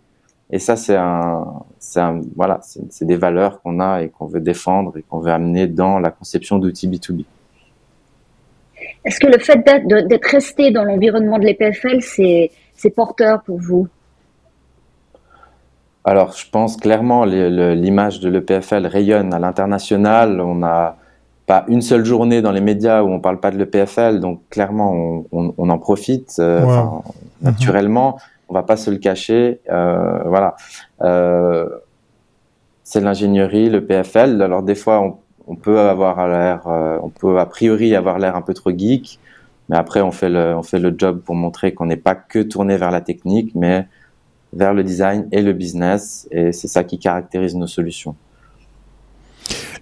Et 0.50 0.58
ça, 0.58 0.76
c'est 0.76 0.96
un, 0.96 1.62
un, 1.96 2.20
voilà, 2.36 2.60
c'est 2.62 3.04
des 3.06 3.16
valeurs 3.16 3.62
qu'on 3.62 3.80
a 3.80 4.02
et 4.02 4.10
qu'on 4.10 4.26
veut 4.26 4.40
défendre 4.40 4.96
et 4.98 5.02
qu'on 5.02 5.20
veut 5.20 5.30
amener 5.30 5.66
dans 5.66 5.98
la 5.98 6.10
conception 6.10 6.58
d'outils 6.58 6.88
B2B. 6.88 7.24
Est-ce 9.04 9.18
que 9.18 9.28
le 9.28 9.38
fait 9.38 9.64
d'être 9.64 10.26
resté 10.26 10.70
dans 10.70 10.84
l'environnement 10.84 11.38
de 11.38 11.44
l'EPFL, 11.44 12.02
c'est 12.02 12.90
porteur 12.94 13.42
pour 13.42 13.58
vous? 13.58 13.88
Alors, 16.04 16.32
je 16.32 16.48
pense 16.50 16.76
clairement 16.76 17.24
l'image 17.24 18.20
de 18.20 18.28
l'EPFL 18.28 18.86
rayonne 18.86 19.32
à 19.32 19.38
l'international. 19.38 20.40
On 20.40 20.62
a 20.62 20.96
pas 21.50 21.64
une 21.66 21.82
seule 21.82 22.04
journée 22.04 22.42
dans 22.42 22.52
les 22.52 22.60
médias 22.60 23.02
où 23.02 23.08
on 23.08 23.18
parle 23.18 23.40
pas 23.40 23.50
de 23.50 23.58
l'EPFL, 23.58 24.20
donc 24.20 24.40
clairement 24.50 25.24
on, 25.32 25.68
en 25.68 25.78
profite 25.78 26.36
euh, 26.38 26.60
mhm. 26.60 27.00
naturellement. 27.42 28.20
On 28.48 28.54
va 28.54 28.62
pas 28.62 28.76
se 28.76 28.88
le 28.88 28.98
cacher, 28.98 29.58
euh, 29.68 30.22
voilà. 30.26 30.54
Euh, 31.02 31.68
c'est 32.84 33.00
l'ingénierie, 33.00 33.68
le 33.68 33.84
PFL. 33.84 34.40
Alors 34.42 34.62
des 34.62 34.76
fois 34.76 35.18
on, 35.48 35.56
peut 35.56 35.80
avoir 35.80 36.28
l'air, 36.28 36.60
on 37.02 37.08
peut 37.08 37.40
a 37.40 37.46
priori 37.46 37.96
avoir 37.96 38.20
l'air 38.20 38.36
un 38.36 38.42
peu 38.42 38.54
trop 38.54 38.70
geek, 38.70 39.18
mais 39.68 39.76
après 39.76 40.02
on 40.02 40.12
fait 40.12 40.30
le, 40.30 40.54
on 40.54 40.62
fait 40.62 40.78
le 40.78 40.94
job 40.96 41.20
pour 41.20 41.34
montrer 41.34 41.74
qu'on 41.74 41.86
n'est 41.86 41.96
pas 41.96 42.14
que 42.14 42.38
tourné 42.38 42.76
vers 42.76 42.92
la 42.92 43.00
technique, 43.00 43.56
mais 43.56 43.88
vers 44.52 44.72
le 44.72 44.84
design 44.84 45.26
et 45.32 45.42
le 45.42 45.52
business, 45.52 46.28
et 46.30 46.52
c'est 46.52 46.68
ça 46.68 46.84
qui 46.84 47.00
caractérise 47.00 47.56
nos 47.56 47.66
solutions. 47.66 48.14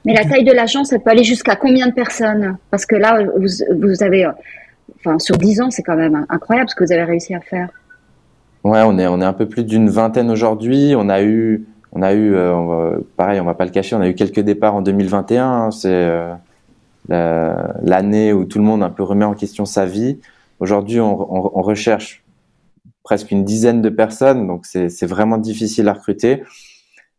Mais 0.04 0.14
la 0.14 0.24
taille 0.24 0.44
de 0.44 0.52
l'agence, 0.52 0.92
elle 0.92 1.00
peut 1.00 1.11
aller 1.11 1.24
jusqu'à 1.24 1.56
combien 1.56 1.87
de 1.88 1.92
personnes 1.92 2.56
Parce 2.70 2.87
que 2.87 2.94
là, 2.94 3.22
vous, 3.37 3.48
vous 3.80 4.02
avez, 4.02 4.26
euh, 4.26 4.32
enfin, 4.98 5.18
sur 5.18 5.37
10 5.37 5.61
ans, 5.61 5.70
c'est 5.70 5.82
quand 5.82 5.96
même 5.96 6.26
incroyable 6.28 6.68
ce 6.70 6.74
que 6.74 6.84
vous 6.84 6.92
avez 6.92 7.04
réussi 7.04 7.34
à 7.34 7.40
faire. 7.40 7.68
Ouais, 8.64 8.82
on 8.84 8.98
est, 8.98 9.06
on 9.06 9.20
est 9.20 9.24
un 9.24 9.32
peu 9.32 9.48
plus 9.48 9.64
d'une 9.64 9.88
vingtaine 9.88 10.30
aujourd'hui. 10.30 10.94
On 10.96 11.08
a 11.08 11.22
eu, 11.22 11.66
on 11.92 12.02
a 12.02 12.12
eu, 12.14 12.34
euh, 12.34 12.98
pareil, 13.16 13.40
on 13.40 13.44
va 13.44 13.54
pas 13.54 13.64
le 13.64 13.70
cacher, 13.70 13.96
on 13.96 14.00
a 14.00 14.08
eu 14.08 14.14
quelques 14.14 14.40
départs 14.40 14.74
en 14.74 14.82
2021. 14.82 15.46
Hein. 15.46 15.70
c'est 15.70 15.88
euh, 17.11 17.54
l'année 17.82 18.32
où 18.32 18.44
tout 18.44 18.58
le 18.58 18.64
monde 18.64 18.82
un 18.82 18.90
peu 18.90 19.02
remet 19.02 19.24
en 19.24 19.34
question 19.34 19.64
sa 19.64 19.87
vie. 19.87 20.18
Aujourd'hui, 20.61 21.00
on, 21.00 21.20
on, 21.32 21.50
on, 21.54 21.62
recherche 21.62 22.24
presque 23.04 23.30
une 23.30 23.44
dizaine 23.44 23.80
de 23.80 23.88
personnes, 23.88 24.46
donc 24.46 24.66
c'est 24.66 25.06
vraiment 25.06 25.38
difficile 25.38 25.88
à 25.88 25.94
recruter. 25.94 26.42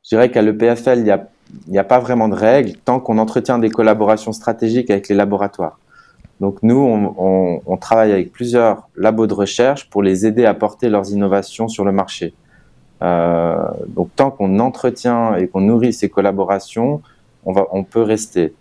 Je 0.04 0.10
dirais 0.10 0.30
qu'à 0.30 0.42
l'EPFL, 0.42 1.00
il 1.00 1.08
y 1.08 1.12
a 1.12 1.30
il 1.68 1.72
n'y 1.72 1.80
a 1.80 1.84
pas 1.84 2.00
vraiment 2.00 2.30
de 2.30 2.36
règles 2.36 2.74
tant 2.86 3.00
qu'on 3.00 3.18
entretient 3.18 3.60
des 3.60 3.70
collaborations 3.70 4.34
stratégiques 4.34 4.90
avec 4.90 5.10
les 5.10 5.16
laboratoires. 5.16 5.80
Donc 6.40 6.60
nous, 6.64 6.78
on, 6.78 7.78
travaille 7.78 8.12
avec 8.14 8.32
plusieurs 8.32 8.88
labos 8.96 9.28
de 9.28 9.34
recherche 9.34 9.90
pour 9.90 10.02
les 10.02 10.26
aider 10.26 10.46
à 10.46 10.54
porter 10.54 10.90
leurs 10.90 11.12
innovations 11.12 11.68
sur 11.68 11.84
le 11.84 11.92
marché. 11.92 12.34
Euh, 13.02 13.58
donc 13.88 14.10
tant 14.16 14.32
qu'on 14.32 14.60
entretient 14.60 15.36
et 15.36 15.48
qu'on 15.48 15.62
nourrit 15.62 15.94
ces 15.94 16.10
collaborations, 16.10 17.02
on, 17.46 17.52
va, 17.52 17.68
on 17.72 17.84
peut 17.84 18.02
rester. 18.02 18.54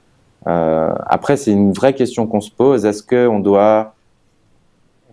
Euh, 0.47 0.93
après, 1.07 1.37
c'est 1.37 1.53
une 1.53 1.73
vraie 1.73 1.95
question 1.95 2.27
qu'on 2.27 2.41
se 2.41 2.51
pose. 2.51 2.85
Est-ce 2.85 3.03
qu'on 3.03 3.39
doit 3.39 3.95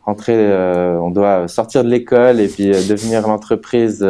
euh, 0.08 0.98
on 0.98 1.10
doit 1.10 1.48
sortir 1.48 1.84
de 1.84 1.90
l'école 1.90 2.40
et 2.40 2.48
puis 2.48 2.68
devenir 2.68 3.28
l'entreprise 3.28 4.06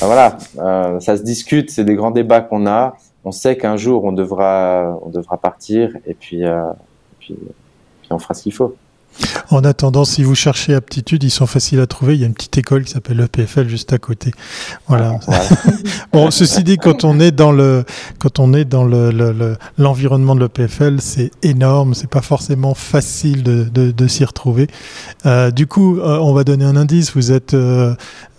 voilà, 0.00 0.38
euh, 0.58 1.00
ça 1.00 1.16
se 1.16 1.22
discute, 1.22 1.70
c'est 1.70 1.84
des 1.84 1.94
grands 1.94 2.10
débats 2.10 2.40
qu'on 2.40 2.66
a. 2.66 2.96
On 3.24 3.32
sait 3.32 3.56
qu'un 3.56 3.76
jour 3.76 4.04
on 4.04 4.12
devra, 4.12 4.98
on 5.02 5.08
devra 5.08 5.38
partir 5.38 5.96
et 6.06 6.14
puis, 6.14 6.44
euh, 6.44 6.62
puis, 7.20 7.36
puis, 8.02 8.08
on 8.10 8.18
fera 8.18 8.34
ce 8.34 8.42
qu'il 8.42 8.52
faut. 8.52 8.76
En 9.50 9.62
attendant, 9.62 10.04
si 10.04 10.24
vous 10.24 10.34
cherchez 10.34 10.74
aptitude, 10.74 11.22
ils 11.22 11.30
sont 11.30 11.46
faciles 11.46 11.78
à 11.80 11.86
trouver. 11.86 12.14
Il 12.14 12.20
y 12.20 12.24
a 12.24 12.26
une 12.26 12.34
petite 12.34 12.58
école 12.58 12.84
qui 12.84 12.92
s'appelle 12.92 13.18
l'EPFL 13.18 13.68
juste 13.68 13.92
à 13.92 13.98
côté. 13.98 14.32
Voilà. 14.88 15.18
bon, 16.12 16.30
ceci 16.30 16.64
dit, 16.64 16.78
quand 16.78 17.04
on 17.04 17.20
est 17.20 17.30
dans 17.30 17.52
le, 17.52 17.84
quand 18.18 18.40
on 18.40 18.52
est 18.52 18.64
dans 18.64 18.84
le, 18.84 19.56
l'environnement 19.78 20.34
de 20.34 20.40
l'EPFL, 20.40 21.00
c'est 21.00 21.30
énorme. 21.42 21.94
C'est 21.94 22.10
pas 22.10 22.22
forcément 22.22 22.74
facile 22.74 23.42
de, 23.42 23.64
de, 23.64 23.92
de 23.92 24.06
s'y 24.08 24.24
retrouver. 24.24 24.66
Euh, 25.26 25.50
du 25.50 25.66
coup, 25.66 25.98
euh, 25.98 26.18
on 26.18 26.32
va 26.32 26.42
donner 26.42 26.64
un 26.64 26.76
indice. 26.76 27.14
Vous 27.14 27.30
êtes 27.30 27.54
euh, 27.54 27.94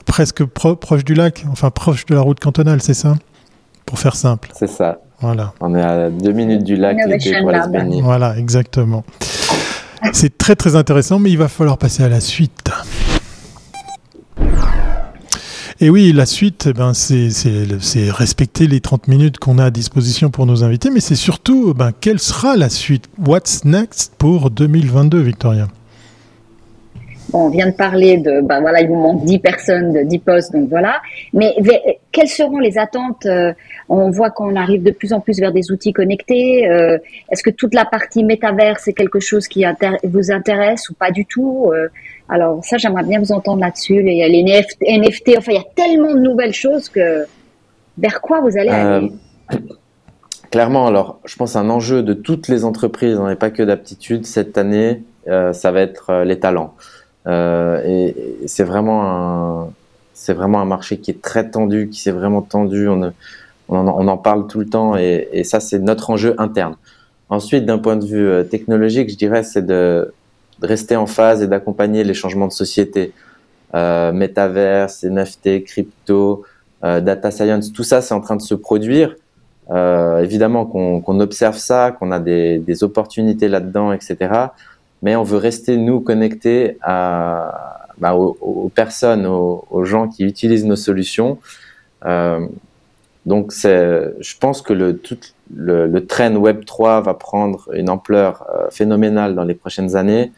presque 0.06 0.44
proche 0.46 1.04
du 1.04 1.14
lac, 1.14 1.46
enfin 1.52 1.70
proche 1.72 2.06
de 2.06 2.16
la 2.16 2.22
route 2.22 2.40
cantonale, 2.40 2.82
c'est 2.82 2.94
ça? 2.94 3.16
Pour 3.86 4.00
faire 4.00 4.16
simple. 4.16 4.50
C'est 4.58 4.70
ça. 4.70 5.00
Voilà. 5.22 5.54
On 5.62 5.76
est 5.76 5.82
à 5.82 6.10
deux 6.10 6.32
minutes 6.32 6.64
du 6.64 6.76
lac 6.76 6.98
et 6.98 8.02
Voilà, 8.02 8.38
exactement. 8.38 9.04
C'est 10.14 10.38
très 10.38 10.56
très 10.56 10.76
intéressant, 10.76 11.20
mais 11.20 11.32
il 11.32 11.38
va 11.38 11.48
falloir 11.48 11.78
passer 11.78 12.04
à 12.04 12.10
la 12.10 12.20
suite. 12.20 12.70
Et 15.82 15.90
oui, 15.90 16.14
la 16.14 16.26
suite, 16.26 16.68
eh 16.70 16.74
ben, 16.74 16.94
c'est 16.94 17.30
respecter 18.10 18.66
les 18.68 18.80
30 18.80 19.08
minutes 19.08 19.40
qu'on 19.40 19.58
a 19.58 19.66
à 19.66 19.72
disposition 19.72 20.30
pour 20.30 20.46
nos 20.46 20.64
invités, 20.64 20.90
mais 20.90 21.02
c'est 21.02 21.16
surtout, 21.16 21.74
ben, 21.74 21.92
quelle 22.00 22.20
sera 22.20 22.56
la 22.56 22.70
suite? 22.70 23.10
What's 23.26 23.66
next 23.66 24.14
pour 24.18 24.52
2022, 24.52 25.20
Victoria? 25.20 25.68
On 27.34 27.50
vient 27.50 27.68
de 27.68 27.76
parler 27.76 28.18
de, 28.18 28.42
ben 28.42 28.62
voilà, 28.62 28.82
il 28.82 28.88
vous 28.88 28.96
manque 28.96 29.24
10 29.26 29.40
personnes, 29.40 29.94
de 29.94 30.02
10 30.02 30.20
postes, 30.20 30.54
donc 30.54 30.70
voilà. 30.70 31.02
Mais 31.34 31.56
quelles 32.12 32.28
seront 32.28 32.60
les 32.60 32.78
attentes 32.78 33.28
On 33.90 34.10
voit 34.10 34.30
qu'on 34.30 34.56
arrive 34.56 34.84
de 34.84 34.92
plus 34.92 35.14
en 35.14 35.20
plus 35.20 35.40
vers 35.40 35.52
des 35.52 35.72
outils 35.72 35.94
connectés. 35.94 36.64
Est-ce 37.32 37.44
que 37.44 37.50
toute 37.50 37.74
la 37.74 37.86
partie 37.86 38.24
métaverse 38.24 38.88
est 38.88 38.94
quelque 38.94 39.20
chose 39.20 39.48
qui 39.48 39.66
vous 40.04 40.32
intéresse 40.32 40.90
ou 40.90 40.94
pas 40.94 41.12
du 41.12 41.26
tout 41.26 41.72
Alors 42.30 42.64
ça, 42.64 42.78
j'aimerais 42.78 43.04
bien 43.04 43.20
vous 43.20 43.32
entendre 43.32 43.62
là-dessus. 43.62 44.04
Il 44.06 44.14
y 44.14 44.24
a 44.24 44.28
les 44.28 44.44
NFT, 44.44 45.36
enfin 45.38 45.52
il 45.52 45.56
y 45.56 45.60
a 45.60 45.68
tellement 45.76 46.14
de 46.14 46.20
nouvelles 46.20 46.54
choses 46.54 46.90
que 46.90 47.26
vers 47.98 48.22
quoi 48.22 48.42
vous 48.42 48.58
allez 48.58 48.70
aller? 48.70 49.12
Clairement, 50.52 50.88
alors 50.88 51.20
je 51.26 51.36
pense 51.36 51.56
un 51.56 51.70
enjeu 51.70 52.04
de 52.04 52.14
toutes 52.14 52.48
les 52.48 52.66
entreprises, 52.66 53.20
et 53.32 53.36
pas 53.36 53.50
que 53.50 53.64
d'aptitude, 53.64 54.26
cette 54.26 54.58
année, 54.58 55.04
ça 55.28 55.72
va 55.72 55.82
être 55.82 56.24
les 56.24 56.40
talents. 56.40 56.76
Euh, 57.28 57.82
et, 57.86 58.48
c'est 58.48 58.64
vraiment 58.64 59.04
un, 59.66 59.70
c'est 60.14 60.34
vraiment 60.34 60.62
un 60.62 60.66
marché 60.66 60.98
qui 60.98 61.12
est 61.12 61.22
très 61.22 61.50
tendu, 61.50 61.90
qui 61.90 62.00
s'est 62.00 62.12
vraiment 62.12 62.42
tendu. 62.42 62.88
On, 62.88 63.12
on, 63.70 64.08
en, 64.08 64.18
parle 64.18 64.48
tout 64.48 64.60
le 64.60 64.68
temps 64.68 64.96
et, 64.96 65.28
et 65.34 65.44
ça, 65.44 65.60
c'est 65.60 65.80
notre 65.80 66.10
enjeu 66.10 66.36
interne. 66.38 66.76
Ensuite, 67.30 67.66
d'un 67.66 67.80
point 67.80 67.96
de 67.96 68.06
vue 68.06 68.28
euh, 68.28 68.44
technologique, 68.44 69.10
je 69.10 69.18
dirais, 69.18 69.44
c'est 69.44 69.66
de, 69.66 70.14
de, 70.60 70.68
rester 70.68 70.96
en 70.96 71.08
phase 71.08 71.42
et 71.42 71.48
d'accompagner 71.48 72.04
les 72.04 72.14
changements 72.14 72.48
de 72.48 72.54
société. 72.54 73.14
Euh, 73.74 74.12
métaverse, 74.12 75.04
NFT, 75.04 75.64
crypto, 75.66 76.44
euh, 76.84 77.02
data 77.02 77.32
science, 77.32 77.74
tout 77.74 77.84
ça, 77.84 78.02
c'est 78.02 78.14
en 78.14 78.22
train 78.22 78.36
de 78.36 78.42
se 78.42 78.54
produire. 78.54 79.16
Euh, 79.72 80.20
évidemment 80.20 80.66
qu'on 80.68 81.20
observe 81.20 81.58
ça, 81.58 81.92
qu'on 81.92 82.12
a 82.12 82.20
des, 82.20 82.60
des 82.60 82.84
opportunités 82.84 83.48
là-dedans, 83.48 83.92
etc 83.92 84.50
mais 85.02 85.16
on 85.16 85.24
veut 85.24 85.38
rester, 85.38 85.78
nous, 85.78 86.00
connectés 86.00 86.78
bah, 86.86 88.14
aux, 88.16 88.72
personnes, 88.74 89.26
aux, 89.26 89.84
gens 89.84 90.08
qui 90.08 90.24
utilisent 90.24 90.66
nos 90.66 90.76
solutions. 90.76 91.38
Euh, 92.06 92.46
donc, 93.26 93.54
je 93.54 94.38
pense 94.40 94.62
que 94.62 94.74
le, 94.74 94.98
tout, 94.98 95.18
le, 95.54 95.88
le 95.88 96.06
trend 96.06 96.32
Web3 96.32 97.04
va 97.04 97.14
prendre 97.14 97.70
une 97.74 97.90
ampleur 97.90 98.46
euh, 98.50 98.70
phénoménale 98.72 99.36
dans 99.36 99.44
les 99.44 99.56
prochaines 99.56 99.96
années. 99.96 100.32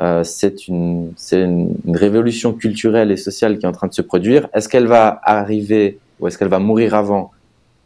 Euh, 0.00 0.24
c'est 0.24 0.66
une, 0.66 1.12
une, 1.32 1.74
une, 1.86 1.96
révolution 1.96 2.54
culturelle 2.54 3.10
et 3.10 3.16
sociale 3.16 3.58
qui 3.58 3.66
est 3.66 3.68
en 3.68 3.72
train 3.72 3.86
de 3.86 3.94
se 3.94 4.02
produire. 4.02 4.48
Est-ce 4.54 4.68
qu'elle 4.68 4.86
va 4.86 5.20
arriver 5.24 5.98
ou 6.18 6.28
est-ce 6.28 6.38
qu'elle 6.38 6.48
va 6.48 6.58
mourir 6.58 6.94
avant? 6.94 7.30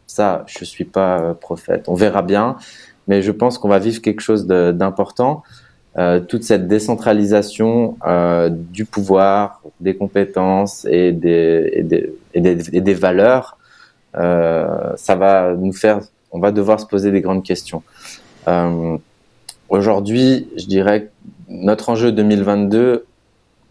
Ça, 0.07 0.45
je 0.47 0.59
ne 0.61 0.65
suis 0.65 0.85
pas 0.85 1.19
euh, 1.19 1.33
prophète. 1.33 1.85
On 1.87 1.95
verra 1.95 2.21
bien. 2.21 2.55
Mais 3.07 3.21
je 3.21 3.31
pense 3.31 3.57
qu'on 3.57 3.69
va 3.69 3.79
vivre 3.79 4.01
quelque 4.01 4.21
chose 4.21 4.47
d'important. 4.47 5.43
Euh, 5.97 6.19
toute 6.19 6.43
cette 6.43 6.67
décentralisation 6.67 7.97
euh, 8.05 8.49
du 8.49 8.85
pouvoir, 8.85 9.61
des 9.79 9.95
compétences 9.95 10.85
et 10.89 11.11
des, 11.13 11.85
des, 12.33 12.93
valeurs, 12.93 13.57
euh, 14.17 14.91
ça 14.97 15.15
va 15.15 15.53
nous 15.53 15.71
faire, 15.73 16.01
on 16.31 16.39
va 16.39 16.51
devoir 16.51 16.79
se 16.79 16.85
poser 16.85 17.11
des 17.11 17.21
grandes 17.21 17.43
questions. 17.43 17.81
Aujourd'hui, 19.69 20.47
je 20.57 20.65
dirais 20.65 21.03
que 21.03 21.09
notre 21.49 21.89
enjeu 21.89 22.11
2022, 22.11 23.05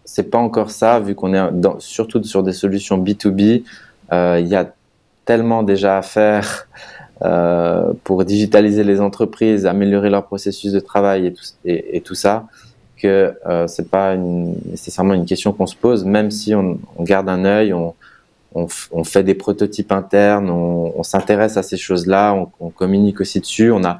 c'est 0.04 0.30
pas 0.30 0.38
encore 0.38 0.70
ça, 0.70 1.00
vu 1.00 1.14
qu'on 1.14 1.34
est 1.34 1.42
surtout 1.78 2.22
sur 2.24 2.42
des 2.42 2.52
solutions 2.52 3.02
B2B, 3.02 3.62
euh, 4.12 4.38
il 4.40 4.48
y 4.48 4.54
a 4.54 4.72
tellement 5.24 5.62
déjà 5.62 5.98
à 5.98 6.02
faire 6.02 6.68
euh, 7.22 7.92
pour 8.02 8.24
digitaliser 8.24 8.84
les 8.84 9.00
entreprises, 9.00 9.66
améliorer 9.66 10.10
leur 10.10 10.26
processus 10.26 10.72
de 10.72 10.80
travail 10.80 11.26
et 11.26 11.32
tout, 11.32 11.44
et, 11.64 11.96
et 11.96 12.00
tout 12.00 12.14
ça, 12.14 12.46
que 12.96 13.34
euh, 13.46 13.66
c'est 13.66 13.90
pas 13.90 14.14
une, 14.14 14.54
nécessairement 14.70 15.14
une 15.14 15.26
question 15.26 15.52
qu'on 15.52 15.66
se 15.66 15.76
pose, 15.76 16.04
même 16.04 16.30
si 16.30 16.54
on, 16.54 16.78
on 16.96 17.04
garde 17.04 17.28
un 17.28 17.44
œil, 17.44 17.72
on, 17.72 17.94
on, 18.54 18.66
on, 18.92 19.04
fait 19.04 19.22
des 19.22 19.34
prototypes 19.34 19.92
internes, 19.92 20.50
on, 20.50 20.92
on 20.96 21.02
s'intéresse 21.02 21.56
à 21.56 21.62
ces 21.62 21.76
choses-là, 21.76 22.34
on, 22.34 22.48
on, 22.60 22.70
communique 22.70 23.20
aussi 23.20 23.40
dessus. 23.40 23.70
On 23.70 23.84
a 23.84 23.98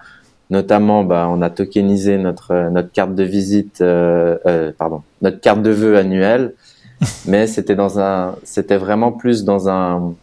notamment, 0.51 1.05
bah, 1.05 1.29
on 1.31 1.43
a 1.43 1.51
tokenisé 1.51 2.19
notre 2.19 2.71
notre 2.71 2.93
carte 2.93 3.15
de 3.15 3.25
visite, 3.25 3.81
euh, 3.81 4.39
euh, 4.47 4.73
pardon, 4.77 5.03
notre 5.23 5.41
carte 5.41 5.63
de 5.63 5.71
vœux 5.71 5.97
annuelle, 5.97 6.55
mais 7.27 7.47
c'était 7.47 7.77
dans 7.77 7.99
un, 8.01 8.37
c'était 8.43 8.77
vraiment 8.77 9.13
plus 9.13 9.45
dans 9.45 9.69
un 9.69 10.15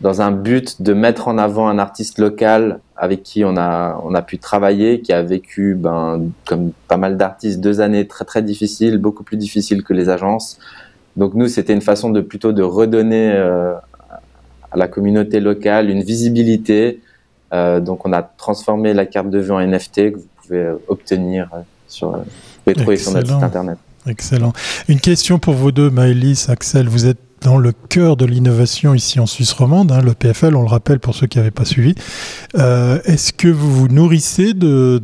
dans 0.00 0.20
un 0.20 0.30
but 0.30 0.82
de 0.82 0.92
mettre 0.92 1.28
en 1.28 1.38
avant 1.38 1.68
un 1.68 1.78
artiste 1.78 2.18
local 2.18 2.80
avec 2.96 3.22
qui 3.22 3.44
on 3.44 3.56
a 3.56 4.00
on 4.04 4.14
a 4.14 4.22
pu 4.22 4.38
travailler, 4.38 5.00
qui 5.00 5.12
a 5.12 5.22
vécu 5.22 5.74
ben 5.74 6.28
comme 6.44 6.72
pas 6.88 6.96
mal 6.96 7.16
d'artistes 7.16 7.60
deux 7.60 7.80
années 7.80 8.06
très 8.06 8.24
très 8.24 8.42
difficiles, 8.42 8.98
beaucoup 8.98 9.22
plus 9.22 9.36
difficiles 9.36 9.82
que 9.82 9.92
les 9.92 10.08
agences. 10.08 10.58
Donc 11.16 11.34
nous 11.34 11.48
c'était 11.48 11.72
une 11.72 11.82
façon 11.82 12.10
de 12.10 12.20
plutôt 12.20 12.52
de 12.52 12.62
redonner 12.62 13.32
euh, 13.32 13.74
à 14.70 14.76
la 14.76 14.88
communauté 14.88 15.40
locale 15.40 15.88
une 15.90 16.02
visibilité. 16.02 17.00
Euh, 17.52 17.80
donc 17.80 18.06
on 18.06 18.12
a 18.12 18.22
transformé 18.22 18.92
la 18.92 19.06
carte 19.06 19.30
de 19.30 19.38
vue 19.38 19.52
en 19.52 19.60
NFT 19.60 20.12
que 20.12 20.16
vous 20.16 20.28
pouvez 20.42 20.68
obtenir 20.88 21.48
sur 21.88 22.10
vous 22.10 22.24
pouvez 22.64 22.74
trouver 22.74 22.96
sur 22.96 23.12
notre 23.12 23.28
site 23.28 23.42
internet. 23.42 23.78
Excellent. 24.06 24.52
Une 24.88 25.00
question 25.00 25.38
pour 25.38 25.54
vous 25.54 25.72
deux, 25.72 25.90
Maëlys, 25.90 26.48
Axel. 26.48 26.88
Vous 26.88 27.06
êtes 27.06 27.18
dans 27.46 27.58
le 27.58 27.70
cœur 27.70 28.16
de 28.16 28.24
l'innovation 28.26 28.92
ici 28.92 29.20
en 29.20 29.26
Suisse 29.26 29.52
romande, 29.52 29.92
hein, 29.92 30.00
le 30.02 30.14
PFL, 30.14 30.56
on 30.56 30.62
le 30.62 30.68
rappelle 30.68 30.98
pour 30.98 31.14
ceux 31.14 31.28
qui 31.28 31.38
n'avaient 31.38 31.52
pas 31.52 31.64
suivi. 31.64 31.94
Euh, 32.56 32.98
Est-ce 33.04 33.32
que 33.32 33.46
vous 33.46 33.72
vous 33.72 33.86
nourrissez 33.86 34.52
de, 34.52 35.00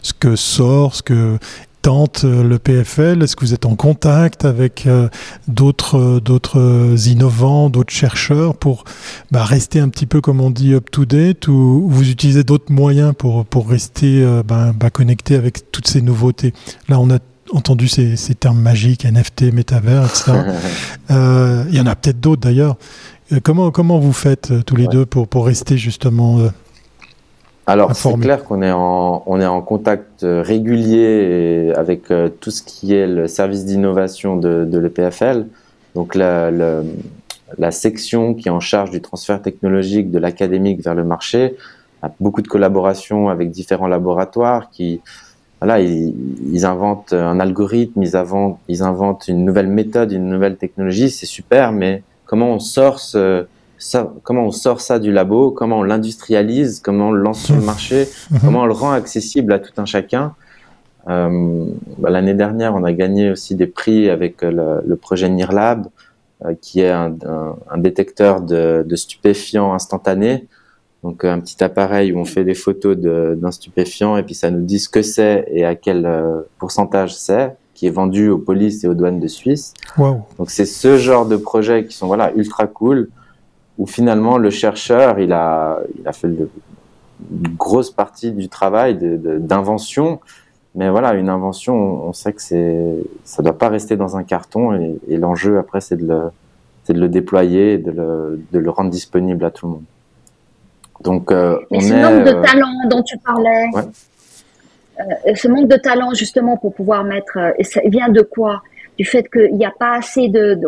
ce 0.00 0.14
que 0.18 0.34
sort, 0.34 0.94
ce 0.94 1.02
que 1.02 1.38
tente 1.82 2.24
euh, 2.24 2.42
le 2.42 2.58
PFL 2.58 3.22
Est-ce 3.22 3.36
que 3.36 3.44
vous 3.44 3.52
êtes 3.52 3.66
en 3.66 3.76
contact 3.76 4.46
avec 4.46 4.86
euh, 4.86 5.10
d'autres 5.46 6.94
innovants, 7.06 7.68
d'autres 7.68 7.92
chercheurs 7.92 8.56
pour 8.56 8.84
bah, 9.30 9.44
rester 9.44 9.78
un 9.78 9.90
petit 9.90 10.06
peu, 10.06 10.22
comme 10.22 10.40
on 10.40 10.50
dit, 10.50 10.72
up-to-date 10.72 11.48
ou 11.48 11.86
vous 11.86 12.08
utilisez 12.08 12.44
d'autres 12.44 12.72
moyens 12.72 13.12
pour, 13.14 13.44
rester 13.68 14.26
bah, 14.48 14.72
bah, 14.74 14.88
connecté 14.88 15.34
avec 15.34 15.70
toutes 15.70 15.86
ces 15.86 16.00
nouveautés? 16.00 16.54
Là, 16.88 16.98
on 16.98 17.10
a 17.10 17.18
entendu 17.52 17.88
ces, 17.88 18.16
ces, 18.16 18.34
termes 18.34 18.60
magiques, 18.60 19.04
NFT, 19.04 19.52
métavers, 19.52 20.04
etc. 20.04 20.32
euh, 21.10 21.64
il 21.68 21.76
y 21.76 21.80
en 21.80 21.86
a 21.86 21.94
peut-être 21.94 22.20
d'autres 22.20 22.42
d'ailleurs. 22.42 22.76
Euh, 23.32 23.40
comment, 23.42 23.70
comment 23.70 23.98
vous 23.98 24.12
faites 24.12 24.50
euh, 24.50 24.62
tous 24.62 24.76
les 24.76 24.86
ouais. 24.86 24.92
deux 24.92 25.06
pour, 25.06 25.28
pour 25.28 25.46
rester 25.46 25.76
justement 25.76 26.38
Alors, 27.66 27.94
c'est 27.94 28.12
clair 28.18 28.44
qu'on 28.44 28.62
est 28.62 28.72
en, 28.72 29.22
on 29.26 29.40
est 29.40 29.46
en 29.46 29.62
contact 29.62 30.20
régulier 30.22 31.72
avec 31.76 32.10
euh, 32.10 32.28
tout 32.28 32.50
ce 32.50 32.62
qui 32.62 32.94
est 32.94 33.06
le 33.06 33.28
service 33.28 33.64
d'innovation 33.64 34.36
de, 34.36 34.64
de 34.64 34.78
l'EPFL. 34.78 35.46
Donc, 35.94 36.14
la, 36.14 36.50
la, 36.50 36.82
la, 37.58 37.70
section 37.70 38.34
qui 38.34 38.48
est 38.48 38.50
en 38.50 38.60
charge 38.60 38.90
du 38.90 39.00
transfert 39.00 39.40
technologique 39.42 40.10
de 40.10 40.18
l'académique 40.18 40.82
vers 40.82 40.94
le 40.94 41.04
marché 41.04 41.56
a 42.02 42.10
beaucoup 42.18 42.42
de 42.42 42.48
collaborations 42.48 43.28
avec 43.28 43.50
différents 43.50 43.86
laboratoires 43.86 44.70
qui, 44.70 45.00
voilà, 45.62 45.80
ils, 45.80 46.12
ils, 46.52 46.66
inventent 46.66 47.12
un 47.12 47.38
algorithme, 47.38 48.02
ils 48.02 48.16
inventent, 48.16 48.58
ils 48.66 48.82
inventent 48.82 49.28
une 49.28 49.44
nouvelle 49.44 49.68
méthode, 49.68 50.10
une 50.10 50.28
nouvelle 50.28 50.56
technologie, 50.56 51.08
c'est 51.08 51.26
super, 51.26 51.70
mais 51.70 52.02
comment 52.26 52.50
on 52.50 52.58
sort 52.58 52.98
ce, 52.98 53.46
ça, 53.78 54.12
comment 54.24 54.46
on 54.46 54.50
sort 54.50 54.80
ça 54.80 54.98
du 54.98 55.12
labo, 55.12 55.52
comment 55.52 55.78
on 55.78 55.82
l'industrialise, 55.84 56.80
comment 56.80 57.10
on 57.10 57.12
le 57.12 57.22
lance 57.22 57.44
sur 57.44 57.54
le 57.54 57.62
marché, 57.62 58.08
comment 58.40 58.62
on 58.62 58.66
le 58.66 58.72
rend 58.72 58.90
accessible 58.90 59.52
à 59.52 59.60
tout 59.60 59.72
un 59.76 59.84
chacun. 59.84 60.34
Euh, 61.08 61.66
bah, 61.98 62.10
L'année 62.10 62.34
dernière, 62.34 62.74
on 62.74 62.82
a 62.82 62.92
gagné 62.92 63.30
aussi 63.30 63.54
des 63.54 63.68
prix 63.68 64.10
avec 64.10 64.42
le, 64.42 64.82
le 64.84 64.96
projet 64.96 65.28
NIRLab, 65.28 65.86
euh, 66.44 66.54
qui 66.60 66.80
est 66.80 66.90
un, 66.90 67.14
un, 67.24 67.56
un 67.70 67.78
détecteur 67.78 68.40
de, 68.40 68.84
de 68.84 68.96
stupéfiants 68.96 69.74
instantanés. 69.74 70.48
Donc 71.02 71.24
un 71.24 71.40
petit 71.40 71.62
appareil 71.64 72.12
où 72.12 72.18
on 72.18 72.24
fait 72.24 72.44
des 72.44 72.54
photos 72.54 72.96
d'un 72.96 73.50
stupéfiant 73.50 74.16
et 74.16 74.22
puis 74.22 74.34
ça 74.34 74.50
nous 74.50 74.62
dit 74.62 74.78
ce 74.78 74.88
que 74.88 75.02
c'est 75.02 75.44
et 75.48 75.64
à 75.64 75.74
quel 75.74 76.06
euh, 76.06 76.42
pourcentage 76.58 77.16
c'est, 77.16 77.56
qui 77.74 77.86
est 77.88 77.90
vendu 77.90 78.28
aux 78.28 78.38
polices 78.38 78.84
et 78.84 78.88
aux 78.88 78.94
douanes 78.94 79.18
de 79.18 79.26
Suisse. 79.26 79.74
Wow. 79.98 80.22
Donc 80.38 80.50
c'est 80.50 80.64
ce 80.66 80.96
genre 80.98 81.26
de 81.26 81.36
projets 81.36 81.86
qui 81.86 81.96
sont 81.96 82.06
voilà 82.06 82.32
ultra 82.36 82.68
cool 82.68 83.08
où 83.78 83.86
finalement 83.86 84.38
le 84.38 84.50
chercheur 84.50 85.18
il 85.18 85.32
a 85.32 85.80
il 85.98 86.06
a 86.06 86.12
fait 86.12 86.28
une 86.28 86.48
grosse 87.56 87.90
partie 87.90 88.30
du 88.32 88.48
travail 88.48 88.96
d'invention, 88.96 90.20
mais 90.76 90.88
voilà 90.88 91.14
une 91.14 91.28
invention 91.28 91.74
on 92.06 92.12
sait 92.12 92.32
que 92.32 92.42
c'est 92.42 92.96
ça 93.24 93.42
doit 93.42 93.58
pas 93.58 93.70
rester 93.70 93.96
dans 93.96 94.16
un 94.16 94.22
carton 94.22 94.72
et, 94.74 94.98
et 95.08 95.16
l'enjeu 95.16 95.58
après 95.58 95.80
c'est 95.80 95.96
de 95.96 96.06
le 96.06 96.20
c'est 96.84 96.92
de 96.92 97.00
le 97.00 97.08
déployer, 97.08 97.78
de 97.78 97.90
le, 97.90 98.44
de 98.52 98.58
le 98.58 98.70
rendre 98.70 98.90
disponible 98.90 99.44
à 99.44 99.50
tout 99.50 99.66
le 99.66 99.72
monde. 99.72 99.84
Donc, 101.02 101.32
euh, 101.32 101.58
on 101.70 101.80
ce 101.80 101.92
est, 101.92 102.02
manque 102.02 102.24
de 102.24 102.32
euh... 102.32 102.42
talent 102.42 102.88
dont 102.88 103.02
tu 103.02 103.18
parlais, 103.18 103.66
ouais. 103.74 103.82
euh, 105.00 105.34
ce 105.34 105.48
manque 105.48 105.68
de 105.68 105.76
talent 105.76 106.14
justement 106.14 106.56
pour 106.56 106.74
pouvoir 106.74 107.04
mettre, 107.04 107.38
et 107.58 107.64
ça 107.64 107.80
vient 107.84 108.08
de 108.08 108.22
quoi? 108.22 108.62
Du 108.98 109.04
fait 109.04 109.28
qu'il 109.30 109.54
n'y 109.54 109.64
a 109.64 109.72
pas 109.76 109.96
assez 109.96 110.28
de, 110.28 110.58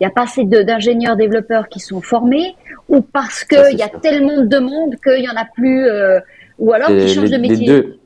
il 0.00 0.06
a 0.06 0.10
pas 0.10 0.22
assez 0.22 0.44
d'ingénieurs 0.44 1.16
développeurs 1.16 1.68
qui 1.68 1.80
sont 1.80 2.00
formés, 2.00 2.56
ou 2.88 3.00
parce 3.00 3.44
qu'il 3.44 3.78
y 3.78 3.82
a 3.82 3.88
sûr. 3.88 4.00
tellement 4.00 4.38
de 4.42 4.46
demandes 4.46 4.96
qu'il 5.02 5.20
n'y 5.20 5.28
en 5.28 5.36
a 5.36 5.46
plus, 5.54 5.86
ou 6.58 6.72
alors 6.72 6.88
qu'ils 6.88 7.08
changent 7.08 7.30
de 7.30 7.36
métier. 7.36 7.66
Les 7.66 7.66
deux. 7.66 7.96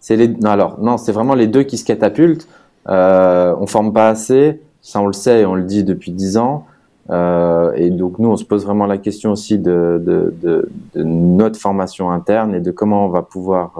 C'est 0.00 0.16
les 0.16 0.28
non 0.28 0.50
alors 0.50 0.80
non 0.80 0.96
c'est 0.96 1.12
vraiment 1.12 1.34
les 1.34 1.46
deux 1.46 1.62
qui 1.62 1.76
se 1.76 1.84
catapultent. 1.84 2.48
Euh, 2.88 3.54
on 3.60 3.66
forme 3.66 3.92
pas 3.92 4.08
assez, 4.08 4.62
ça 4.80 5.00
on 5.00 5.06
le 5.06 5.12
sait 5.12 5.40
et 5.40 5.46
on 5.46 5.54
le 5.54 5.64
dit 5.64 5.84
depuis 5.84 6.10
dix 6.10 6.38
ans. 6.38 6.66
Et 7.08 7.90
donc 7.90 8.18
nous, 8.18 8.28
on 8.28 8.36
se 8.36 8.44
pose 8.44 8.64
vraiment 8.64 8.86
la 8.86 8.98
question 8.98 9.32
aussi 9.32 9.58
de, 9.58 10.00
de, 10.04 10.32
de, 10.42 10.68
de, 10.94 11.02
notre 11.02 11.58
formation 11.58 12.10
interne 12.10 12.54
et 12.54 12.60
de 12.60 12.70
comment 12.70 13.06
on 13.06 13.08
va 13.08 13.22
pouvoir 13.22 13.72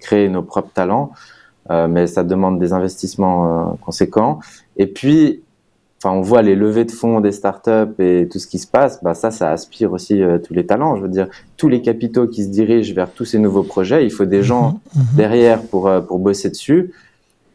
créer 0.00 0.28
nos 0.28 0.42
propres 0.42 0.72
talents. 0.72 1.10
mais 1.68 2.06
ça 2.06 2.24
demande 2.24 2.58
des 2.58 2.72
investissements 2.72 3.76
conséquents. 3.84 4.40
Et 4.76 4.86
puis, 4.86 5.42
enfin, 6.04 6.14
on 6.14 6.20
voit 6.20 6.42
les 6.42 6.54
levées 6.54 6.84
de 6.84 6.90
fonds 6.90 7.20
des 7.20 7.32
startups 7.32 7.94
et 7.98 8.28
tout 8.30 8.38
ce 8.38 8.46
qui 8.46 8.58
se 8.58 8.66
passe, 8.66 9.02
bah 9.02 9.14
ça, 9.14 9.30
ça 9.30 9.50
aspire 9.50 9.92
aussi 9.92 10.22
euh, 10.22 10.38
tous 10.38 10.54
les 10.54 10.66
talents. 10.66 10.96
Je 10.96 11.02
veux 11.02 11.08
dire, 11.08 11.28
tous 11.56 11.68
les 11.68 11.80
capitaux 11.80 12.26
qui 12.26 12.44
se 12.44 12.48
dirigent 12.48 12.94
vers 12.94 13.10
tous 13.10 13.24
ces 13.24 13.38
nouveaux 13.38 13.62
projets, 13.62 14.04
il 14.04 14.10
faut 14.10 14.26
des 14.26 14.42
gens 14.42 14.80
mhm, 14.94 15.02
mhm. 15.02 15.16
derrière 15.16 15.62
pour 15.62 15.88
euh, 15.88 16.00
pour 16.00 16.18
bosser 16.18 16.50
dessus. 16.50 16.92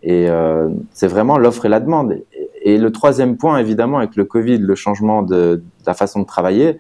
Et 0.02 0.30
euh, 0.30 0.70
c'est 0.94 1.08
vraiment 1.08 1.38
l'offre 1.38 1.66
et 1.66 1.70
la 1.70 1.80
demande. 1.80 2.16
Et, 2.62 2.78
le 2.78 2.92
troisième 2.92 3.38
point, 3.38 3.58
évidemment, 3.58 3.98
avec 3.98 4.16
le 4.16 4.26
Covid, 4.26 4.58
le 4.58 4.76
changement 4.76 5.22
de, 5.22 5.64
la 5.86 5.94
façon 5.94 6.22
de 6.22 6.26
travailler. 6.26 6.80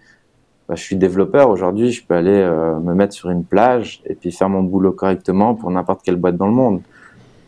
Bah, 0.68 0.76
je 0.76 0.84
suis 0.84 0.96
développeur 0.96 1.50
aujourd'hui, 1.50 1.92
je 1.92 2.06
peux 2.06 2.14
aller 2.14 2.48
me 2.84 2.94
mettre 2.94 3.14
sur 3.14 3.32
une 3.32 3.44
plage 3.44 4.02
et 4.06 4.14
puis 4.14 4.32
faire 4.32 4.50
mon 4.50 4.62
boulot 4.62 4.92
correctement 4.92 5.56
pour 5.56 5.72
n'importe 5.72 6.02
quelle 6.04 6.16
boîte 6.16 6.38
dans 6.38 6.46
le 6.46 6.54
monde. 6.54 6.82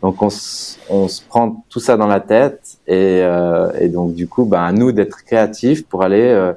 Donc 0.02 0.20
on, 0.20 0.30
se 0.30 1.22
prend 1.28 1.64
tout 1.68 1.78
ça 1.78 1.96
dans 1.96 2.08
la 2.08 2.18
tête 2.18 2.78
et, 2.88 3.20
euh, 3.22 3.70
et 3.78 3.88
donc 3.88 4.14
du 4.14 4.26
coup, 4.26 4.44
bah, 4.44 4.64
à 4.64 4.72
nous 4.72 4.90
d'être 4.90 5.22
créatifs 5.24 5.86
pour 5.86 6.02
aller 6.02 6.28
euh, 6.28 6.52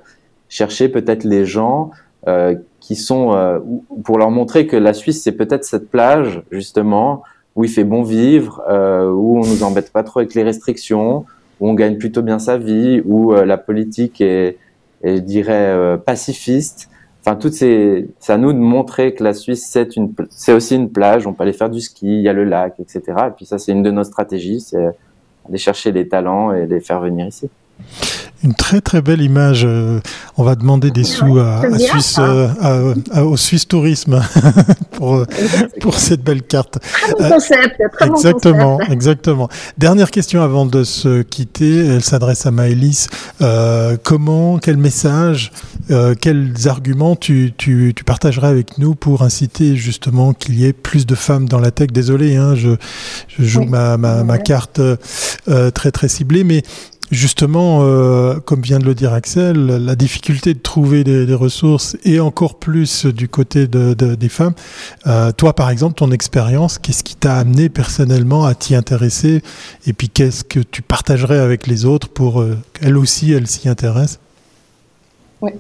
chercher 0.50 0.90
peut-être 0.90 1.24
les 1.24 1.46
gens 1.46 1.92
euh, 2.28 2.56
qui 2.80 2.96
sont 2.96 3.34
euh, 3.34 3.60
pour 4.04 4.18
leur 4.18 4.32
montrer 4.32 4.68
que 4.68 4.76
la 4.76 4.94
Suisse 4.94 5.22
c'est 5.24 5.32
peut-être 5.32 5.64
cette 5.64 5.90
plage 5.90 6.42
justement 6.52 7.24
où 7.56 7.64
il 7.64 7.70
fait 7.70 7.84
bon 7.84 8.04
vivre, 8.04 8.64
euh, 8.68 9.10
où 9.10 9.38
on 9.40 9.46
nous 9.46 9.64
embête 9.64 9.92
pas 9.92 10.04
trop 10.04 10.20
avec 10.20 10.34
les 10.34 10.44
restrictions, 10.44 11.26
où 11.60 11.70
on 11.70 11.74
gagne 11.74 11.98
plutôt 11.98 12.22
bien 12.22 12.40
sa 12.40 12.58
vie, 12.58 13.02
où 13.06 13.34
la 13.34 13.58
politique 13.58 14.22
est, 14.22 14.58
est 15.04 15.18
je 15.18 15.22
dirais 15.22 15.98
pacifiste. 16.06 16.90
Enfin, 17.22 17.36
toutes 17.38 17.54
ces, 17.54 18.08
c'est 18.20 18.34
à 18.34 18.38
nous 18.38 18.54
de 18.54 18.60
montrer 18.60 19.14
que 19.16 19.24
la 19.24 19.34
Suisse 19.34 19.68
c'est 19.68 19.96
une, 19.96 20.14
c'est 20.30 20.54
aussi 20.54 20.76
une 20.76 20.92
plage. 20.92 21.26
On 21.26 21.34
peut 21.34 21.44
aller 21.44 21.54
faire 21.54 21.70
du 21.70 21.82
ski, 21.82 22.06
il 22.08 22.22
y 22.22 22.30
a 22.30 22.34
le 22.34 22.44
lac, 22.44 22.80
etc. 22.80 23.02
Et 23.28 23.32
puis 23.36 23.46
ça, 23.46 23.58
c'est 23.58 23.72
une 23.72 23.82
de 23.82 23.90
nos 23.92 24.04
stratégies, 24.04 24.62
c'est 24.62 24.92
aller 25.48 25.58
chercher 25.58 25.92
les 25.92 26.08
talents 26.08 26.54
et 26.54 26.68
les 26.68 26.80
faire 26.80 27.00
venir 27.00 27.26
ici. 27.26 27.50
Une 28.44 28.54
très 28.54 28.80
très 28.80 29.02
belle 29.02 29.22
image. 29.22 29.64
Euh, 29.66 30.00
on 30.38 30.44
va 30.44 30.56
demander 30.56 30.92
des 30.92 31.04
sous 31.04 31.40
à, 31.40 31.64
Suisse, 31.80 32.18
euh, 32.20 32.94
au 33.24 33.38
Suisse 33.38 33.68
Tourisme 33.68 34.22
pour, 34.92 35.16
euh, 35.16 35.26
pour 35.82 35.98
cette 35.98 36.22
belle 36.22 36.44
carte. 36.44 36.78
Très 36.80 37.14
bon 37.14 37.30
concept. 37.30 37.82
Très 37.94 38.08
exactement, 38.08 38.74
bon 38.74 38.78
concept. 38.78 38.92
exactement. 38.92 39.50
Dernière 39.78 40.12
question 40.12 40.42
avant 40.42 40.66
de 40.66 40.84
se 40.84 41.22
quitter. 41.24 41.88
Elle 41.88 42.04
s'adresse 42.04 42.46
à 42.46 42.52
Maëlys. 42.52 43.08
Euh, 43.42 43.98
comment, 44.04 44.60
quel 44.60 44.78
message, 44.78 45.52
euh, 45.90 46.14
quels 46.20 46.54
arguments 46.68 47.16
tu, 47.16 47.54
tu, 47.58 47.94
tu, 47.96 48.04
partagerais 48.04 48.48
avec 48.48 48.78
nous 48.78 48.96
pour 48.96 49.24
inciter 49.24 49.76
justement 49.76 50.34
qu'il 50.34 50.60
y 50.60 50.66
ait 50.66 50.74
plus 50.74 51.06
de 51.06 51.16
femmes 51.16 51.48
dans 51.48 51.60
la 51.60 51.72
tech? 51.72 51.88
Désolé, 51.92 52.36
hein, 52.36 52.56
je, 52.56 52.72
je 53.28 53.44
joue 53.44 53.62
oui. 53.62 53.70
ma, 53.70 53.98
ma, 53.98 54.24
ma, 54.24 54.38
carte 54.38 54.80
euh, 54.80 55.72
très 55.72 55.92
très 55.92 56.08
ciblée, 56.08 56.44
mais 56.44 56.64
Justement, 57.12 57.82
euh, 57.84 58.40
comme 58.40 58.62
vient 58.62 58.80
de 58.80 58.86
le 58.86 58.96
dire 58.96 59.14
Axel, 59.14 59.68
la 59.68 59.96
difficulté 59.96 60.56
de 60.56 60.60
trouver 60.60 61.04
des, 61.04 61.34
ressources 61.36 61.98
et 62.04 62.20
encore 62.20 62.58
plus 62.58 63.06
du 63.06 63.28
côté 63.28 63.68
de, 63.68 63.94
de, 63.94 64.16
des 64.16 64.30
femmes. 64.30 64.54
Euh, 65.06 65.32
toi, 65.32 65.54
par 65.54 65.70
exemple, 65.70 65.96
ton 65.96 66.12
expérience, 66.12 66.80
qu'est-ce 66.80 67.04
qui 67.04 67.16
t'a 67.16 67.36
amené 67.36 67.70
personnellement 67.70 68.46
à 68.46 68.56
t'y 68.56 68.74
intéresser 68.74 69.44
Et 69.86 69.94
puis, 69.94 70.10
qu'est-ce 70.10 70.44
que 70.44 70.60
tu 70.60 70.82
partagerais 70.82 71.38
avec 71.38 71.68
les 71.68 71.86
autres 71.86 72.10
pour 72.10 72.42
euh, 72.42 72.58
qu'elles 72.74 72.98
aussi, 72.98 73.32
elles 73.34 73.48
s'y 73.48 73.70
intéressent? 73.70 74.20
Oui. 75.42 75.52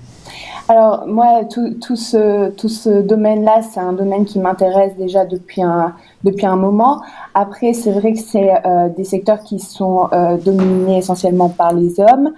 Alors 0.68 1.06
moi, 1.06 1.44
tout, 1.46 1.76
tout 1.80 1.96
ce, 1.96 2.50
tout 2.52 2.70
ce 2.70 3.02
domaine-là, 3.02 3.62
c'est 3.62 3.80
un 3.80 3.94
domaine 3.94 4.26
qui 4.26 4.40
m'intéresse 4.40 4.96
déjà 4.98 5.24
depuis 5.26 5.62
un, 5.62 5.94
depuis 6.24 6.48
un 6.48 6.56
moment. 6.56 7.02
Après, 7.36 7.74
c'est 7.74 7.92
vrai 7.92 8.14
que 8.14 8.20
c'est 8.20 8.52
euh, 8.66 8.90
des 8.90 9.04
secteurs 9.04 9.44
qui 9.44 9.60
sont 9.60 10.10
euh, 10.12 10.38
dominés 10.38 10.98
essentiellement 10.98 11.50
par 11.50 11.74
les 11.74 12.00
hommes. 12.00 12.34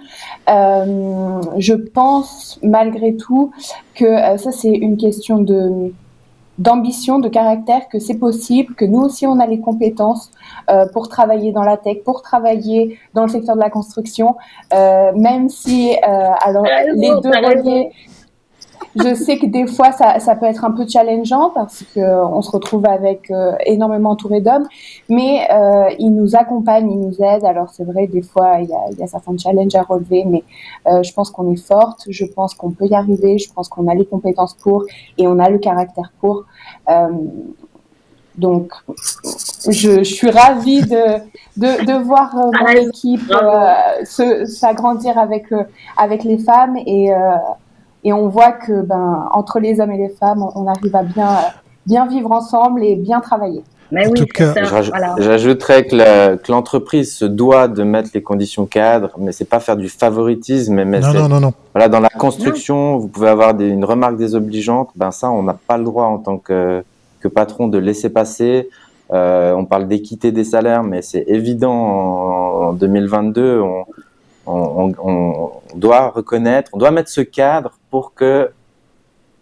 Euh, 0.50 1.40
je 1.56 1.74
pense 1.74 2.58
malgré 2.62 3.16
tout 3.16 3.50
que 3.94 4.16
ça, 4.36 4.52
c'est 4.52 4.68
une 4.68 4.98
question 4.98 5.38
de 5.38 5.92
d'ambition, 6.58 7.18
de 7.18 7.28
caractère, 7.28 7.88
que 7.88 7.98
c'est 7.98 8.18
possible, 8.18 8.74
que 8.74 8.84
nous 8.84 9.00
aussi 9.00 9.26
on 9.26 9.38
a 9.40 9.46
les 9.46 9.60
compétences 9.60 10.30
euh, 10.70 10.86
pour 10.92 11.08
travailler 11.08 11.52
dans 11.52 11.62
la 11.62 11.76
tech, 11.76 11.98
pour 12.04 12.22
travailler 12.22 12.98
dans 13.14 13.22
le 13.22 13.28
secteur 13.28 13.54
de 13.54 13.60
la 13.60 13.70
construction, 13.70 14.36
euh, 14.74 15.12
même 15.14 15.48
si 15.48 15.96
alors 16.02 16.64
les 16.94 17.10
deux 17.22 17.30
reliés, 17.30 17.90
je 19.02 19.14
sais 19.14 19.38
que 19.38 19.46
des 19.46 19.66
fois, 19.66 19.92
ça, 19.92 20.18
ça, 20.20 20.34
peut 20.36 20.46
être 20.46 20.64
un 20.64 20.70
peu 20.70 20.86
challengeant 20.88 21.50
parce 21.50 21.84
que 21.94 22.00
on 22.00 22.42
se 22.42 22.50
retrouve 22.50 22.86
avec 22.86 23.30
euh, 23.30 23.52
énormément 23.66 24.10
entouré 24.10 24.40
d'hommes, 24.40 24.66
mais 25.08 25.46
euh, 25.50 25.90
ils 25.98 26.10
nous 26.10 26.36
accompagnent, 26.36 26.90
ils 26.90 27.00
nous 27.00 27.22
aident. 27.22 27.44
Alors 27.44 27.70
c'est 27.70 27.84
vrai, 27.84 28.06
des 28.06 28.22
fois, 28.22 28.60
il 28.60 28.68
y 28.68 28.72
a, 28.72 28.90
il 28.92 28.98
y 28.98 29.02
a 29.02 29.06
certains 29.06 29.36
challenges 29.36 29.74
à 29.74 29.82
relever, 29.82 30.24
mais 30.24 30.44
euh, 30.86 31.02
je 31.02 31.12
pense 31.12 31.30
qu'on 31.30 31.52
est 31.52 31.62
forte, 31.64 32.06
je 32.08 32.24
pense 32.24 32.54
qu'on 32.54 32.70
peut 32.70 32.86
y 32.86 32.94
arriver, 32.94 33.38
je 33.38 33.52
pense 33.52 33.68
qu'on 33.68 33.88
a 33.88 33.94
les 33.94 34.06
compétences 34.06 34.54
pour 34.54 34.84
et 35.16 35.26
on 35.26 35.38
a 35.38 35.48
le 35.48 35.58
caractère 35.58 36.12
pour. 36.20 36.44
Euh, 36.88 37.08
donc, 38.38 38.72
je, 39.68 39.98
je, 39.98 40.02
suis 40.02 40.30
ravie 40.30 40.82
de, 40.82 41.18
de, 41.56 41.84
de 41.84 42.04
voir 42.04 42.32
euh, 42.36 42.50
mon 42.60 42.88
équipe 42.88 43.28
euh, 43.32 44.44
s'agrandir 44.44 45.18
avec, 45.18 45.46
avec 45.96 46.22
les 46.22 46.38
femmes 46.38 46.76
et 46.86 47.10
et 48.08 48.12
on 48.14 48.28
voit 48.28 48.52
que 48.52 48.80
ben, 48.80 49.28
entre 49.32 49.60
les 49.60 49.80
hommes 49.80 49.92
et 49.92 49.98
les 49.98 50.08
femmes, 50.08 50.42
on 50.54 50.66
arrive 50.66 50.96
à 50.96 51.02
bien, 51.02 51.36
bien 51.84 52.06
vivre 52.06 52.32
ensemble 52.32 52.82
et 52.82 52.96
bien 52.96 53.20
travailler. 53.20 53.62
Mais 53.92 54.06
en 54.06 54.10
oui, 54.10 54.20
tout 54.20 54.24
cas, 54.24 54.54
j'ajouterais 55.18 55.84
que 55.84 56.50
l'entreprise 56.50 57.14
se 57.14 57.26
doit 57.26 57.68
de 57.68 57.82
mettre 57.82 58.08
les 58.14 58.22
conditions 58.22 58.64
cadres, 58.64 59.10
mais 59.18 59.32
c'est 59.32 59.44
pas 59.44 59.60
faire 59.60 59.76
du 59.76 59.90
favoritisme. 59.90 60.82
Mais 60.84 61.00
non, 61.00 61.12
non, 61.12 61.28
non, 61.28 61.40
non, 61.40 61.52
Voilà, 61.74 61.90
dans 61.90 62.00
la 62.00 62.08
construction, 62.08 62.92
non. 62.92 62.96
vous 62.96 63.08
pouvez 63.08 63.28
avoir 63.28 63.52
des, 63.52 63.68
une 63.68 63.84
remarque 63.84 64.16
désobligeante. 64.16 64.88
Ben 64.96 65.10
ça, 65.10 65.30
on 65.30 65.42
n'a 65.42 65.54
pas 65.54 65.76
le 65.76 65.84
droit 65.84 66.04
en 66.06 66.16
tant 66.16 66.38
que, 66.38 66.82
que 67.20 67.28
patron 67.28 67.68
de 67.68 67.76
laisser 67.76 68.08
passer. 68.08 68.70
Euh, 69.12 69.52
on 69.52 69.66
parle 69.66 69.86
d'équité 69.86 70.32
des 70.32 70.44
salaires, 70.44 70.82
mais 70.82 71.02
c'est 71.02 71.24
évident 71.28 71.74
en, 71.74 72.68
en 72.68 72.72
2022. 72.72 73.60
On, 73.60 73.84
on, 74.46 74.92
on, 75.02 75.50
doit 75.74 76.08
reconnaître, 76.08 76.70
on 76.72 76.78
doit 76.78 76.90
mettre 76.90 77.10
ce 77.10 77.20
cadre 77.20 77.77
pour 77.90 78.14
que, 78.14 78.50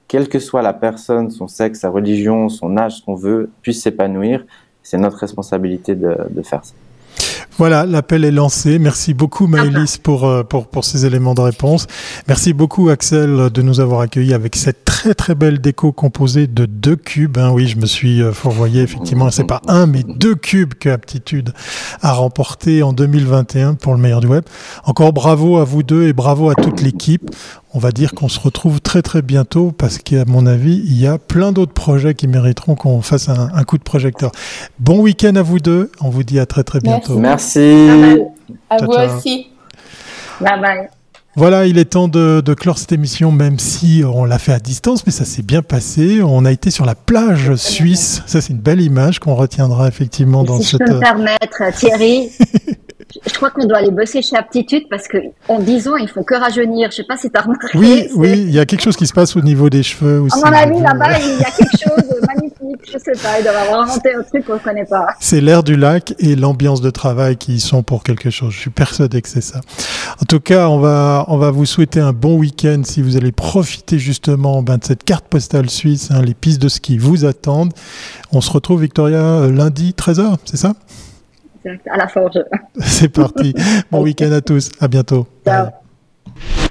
quelle 0.08 0.28
que 0.28 0.38
soit 0.38 0.62
la 0.62 0.72
personne, 0.72 1.30
son 1.30 1.48
sexe, 1.48 1.80
sa 1.80 1.90
religion, 1.90 2.48
son 2.48 2.76
âge, 2.76 2.98
ce 2.98 3.02
qu'on 3.02 3.14
veut, 3.14 3.50
puisse 3.62 3.82
s'épanouir. 3.82 4.44
C'est 4.82 4.98
notre 4.98 5.18
responsabilité 5.18 5.94
de, 5.94 6.16
de 6.30 6.42
faire 6.42 6.64
ça. 6.64 6.74
Voilà, 7.58 7.86
l'appel 7.86 8.24
est 8.24 8.30
lancé. 8.30 8.78
Merci 8.78 9.14
beaucoup 9.14 9.46
Maëlys 9.46 9.98
pour, 9.98 10.26
euh, 10.26 10.42
pour, 10.42 10.66
pour 10.66 10.84
ces 10.84 11.06
éléments 11.06 11.34
de 11.34 11.40
réponse. 11.40 11.86
Merci 12.28 12.52
beaucoup 12.52 12.88
Axel 12.88 13.50
de 13.50 13.62
nous 13.62 13.80
avoir 13.80 14.00
accueillis 14.00 14.34
avec 14.34 14.56
cette 14.56 14.84
très 14.84 15.14
très 15.14 15.34
belle 15.34 15.60
déco 15.60 15.92
composée 15.92 16.46
de 16.46 16.66
deux 16.66 16.96
cubes. 16.96 17.38
Hein. 17.38 17.50
Oui, 17.52 17.66
je 17.66 17.76
me 17.76 17.86
suis 17.86 18.22
euh, 18.22 18.32
fourvoyé 18.32 18.82
effectivement. 18.82 19.30
C'est 19.30 19.44
pas 19.44 19.62
un 19.68 19.86
mais 19.86 20.02
deux 20.02 20.34
cubes 20.34 20.74
que 20.74 20.88
Aptitude 20.88 21.52
a 22.02 22.12
remporté 22.12 22.82
en 22.82 22.92
2021 22.92 23.74
pour 23.74 23.94
le 23.94 24.00
meilleur 24.00 24.20
du 24.20 24.26
web. 24.26 24.44
Encore 24.84 25.12
bravo 25.12 25.58
à 25.58 25.64
vous 25.64 25.82
deux 25.82 26.04
et 26.04 26.12
bravo 26.12 26.50
à 26.50 26.54
toute 26.54 26.80
l'équipe 26.80 27.30
on 27.76 27.78
va 27.78 27.90
dire 27.90 28.14
qu'on 28.14 28.30
se 28.30 28.40
retrouve 28.40 28.80
très 28.80 29.02
très 29.02 29.20
bientôt 29.20 29.70
parce 29.70 29.98
qu'à 29.98 30.24
mon 30.24 30.46
avis, 30.46 30.82
il 30.86 30.98
y 30.98 31.06
a 31.06 31.18
plein 31.18 31.52
d'autres 31.52 31.74
projets 31.74 32.14
qui 32.14 32.26
mériteront 32.26 32.74
qu'on 32.74 33.02
fasse 33.02 33.28
un, 33.28 33.50
un, 33.52 33.64
coup 33.64 33.76
de 33.76 33.82
projecteur. 33.82 34.32
Bon 34.80 35.00
week-end 35.00 35.34
à 35.36 35.42
vous 35.42 35.58
deux. 35.58 35.92
On 36.00 36.08
vous 36.08 36.22
dit 36.22 36.40
à 36.40 36.46
très 36.46 36.64
très 36.64 36.80
bientôt. 36.80 37.18
Merci. 37.18 37.25
Merci. 37.26 38.22
À 38.70 38.78
ciao, 38.78 38.86
vous 38.86 38.94
ciao. 38.94 39.16
aussi. 39.16 39.48
Bye 40.40 40.60
bye. 40.60 40.88
Voilà, 41.34 41.66
il 41.66 41.76
est 41.76 41.84
temps 41.84 42.08
de, 42.08 42.40
de, 42.40 42.54
clore 42.54 42.78
cette 42.78 42.92
émission, 42.92 43.30
même 43.30 43.58
si 43.58 44.02
on 44.06 44.24
l'a 44.24 44.38
fait 44.38 44.52
à 44.52 44.58
distance, 44.58 45.04
mais 45.04 45.12
ça 45.12 45.26
s'est 45.26 45.42
bien 45.42 45.60
passé. 45.60 46.22
On 46.22 46.46
a 46.46 46.52
été 46.52 46.70
sur 46.70 46.86
la 46.86 46.94
plage 46.94 47.54
suisse. 47.56 48.22
Ça, 48.26 48.40
c'est 48.40 48.54
une 48.54 48.60
belle 48.60 48.80
image 48.80 49.18
qu'on 49.18 49.34
retiendra 49.34 49.86
effectivement 49.86 50.44
Et 50.44 50.46
dans 50.46 50.60
si 50.60 50.76
cette. 50.76 50.80
Je 50.80 50.86
peux 50.86 50.94
me 50.94 51.00
permettre, 51.00 51.62
Thierry. 51.76 52.30
je 53.26 53.34
crois 53.34 53.50
qu'on 53.50 53.66
doit 53.66 53.78
aller 53.78 53.90
bosser 53.90 54.22
chez 54.22 54.36
Aptitude 54.36 54.84
parce 54.88 55.08
que 55.08 55.18
en 55.48 55.58
10 55.58 55.88
ans, 55.88 55.96
ils 55.96 56.08
font 56.08 56.22
que 56.22 56.34
rajeunir. 56.34 56.90
Je 56.90 56.96
sais 56.96 57.04
pas 57.04 57.18
si 57.18 57.30
tu 57.30 57.36
as 57.36 57.42
remarqué. 57.42 57.76
Oui, 57.76 58.08
oui, 58.14 58.32
il 58.32 58.54
y 58.54 58.58
a 58.58 58.64
quelque 58.64 58.82
chose 58.82 58.96
qui 58.96 59.06
se 59.06 59.12
passe 59.12 59.36
au 59.36 59.42
niveau 59.42 59.68
des 59.68 59.82
cheveux 59.82 60.20
aussi. 60.20 60.40
À 60.42 60.50
mon 60.50 60.56
avis, 60.56 60.80
là-bas, 60.80 61.18
il 61.18 61.38
y 61.38 61.44
a 61.44 61.50
quelque 61.50 61.78
chose 61.78 62.08
de 62.08 62.26
magnifique. 62.26 62.55
Je 62.84 62.98
sais 62.98 63.12
pas, 63.22 63.38
ils 63.38 63.42
doivent 63.42 63.56
avoir 63.56 63.82
inventé 63.82 64.14
un 64.14 64.22
truc 64.22 64.46
qu'on 64.46 64.54
ne 64.54 64.58
connaît 64.58 64.84
pas. 64.84 65.08
C'est 65.20 65.40
l'air 65.40 65.62
du 65.62 65.76
lac 65.76 66.14
et 66.18 66.36
l'ambiance 66.36 66.80
de 66.80 66.90
travail 66.90 67.36
qui 67.36 67.54
y 67.54 67.60
sont 67.60 67.82
pour 67.82 68.02
quelque 68.02 68.30
chose. 68.30 68.52
Je 68.52 68.58
suis 68.58 68.70
persuadé 68.70 69.22
que 69.22 69.28
c'est 69.28 69.40
ça. 69.40 69.60
En 70.20 70.24
tout 70.24 70.40
cas, 70.40 70.68
on 70.68 70.78
va, 70.78 71.24
on 71.28 71.38
va 71.38 71.50
vous 71.50 71.66
souhaiter 71.66 72.00
un 72.00 72.12
bon 72.12 72.36
week-end 72.36 72.82
si 72.84 73.02
vous 73.02 73.16
allez 73.16 73.32
profiter 73.32 73.98
justement 73.98 74.62
ben, 74.62 74.78
de 74.78 74.84
cette 74.84 75.04
carte 75.04 75.26
postale 75.26 75.70
suisse. 75.70 76.10
Hein, 76.10 76.22
les 76.22 76.34
pistes 76.34 76.60
de 76.62 76.68
ski 76.68 76.98
vous 76.98 77.24
attendent. 77.24 77.72
On 78.32 78.40
se 78.40 78.50
retrouve, 78.50 78.82
Victoria, 78.82 79.46
lundi 79.48 79.94
13h, 79.96 80.36
c'est 80.44 80.56
ça? 80.56 80.74
À 81.90 81.96
la 81.96 82.06
forge. 82.06 82.38
C'est 82.80 83.08
parti. 83.08 83.52
Bon 83.90 84.02
week-end 84.04 84.30
à 84.30 84.40
tous. 84.40 84.70
À 84.80 84.86
bientôt. 84.86 85.26
Ciao. 85.44 85.66
Bye. 85.66 86.65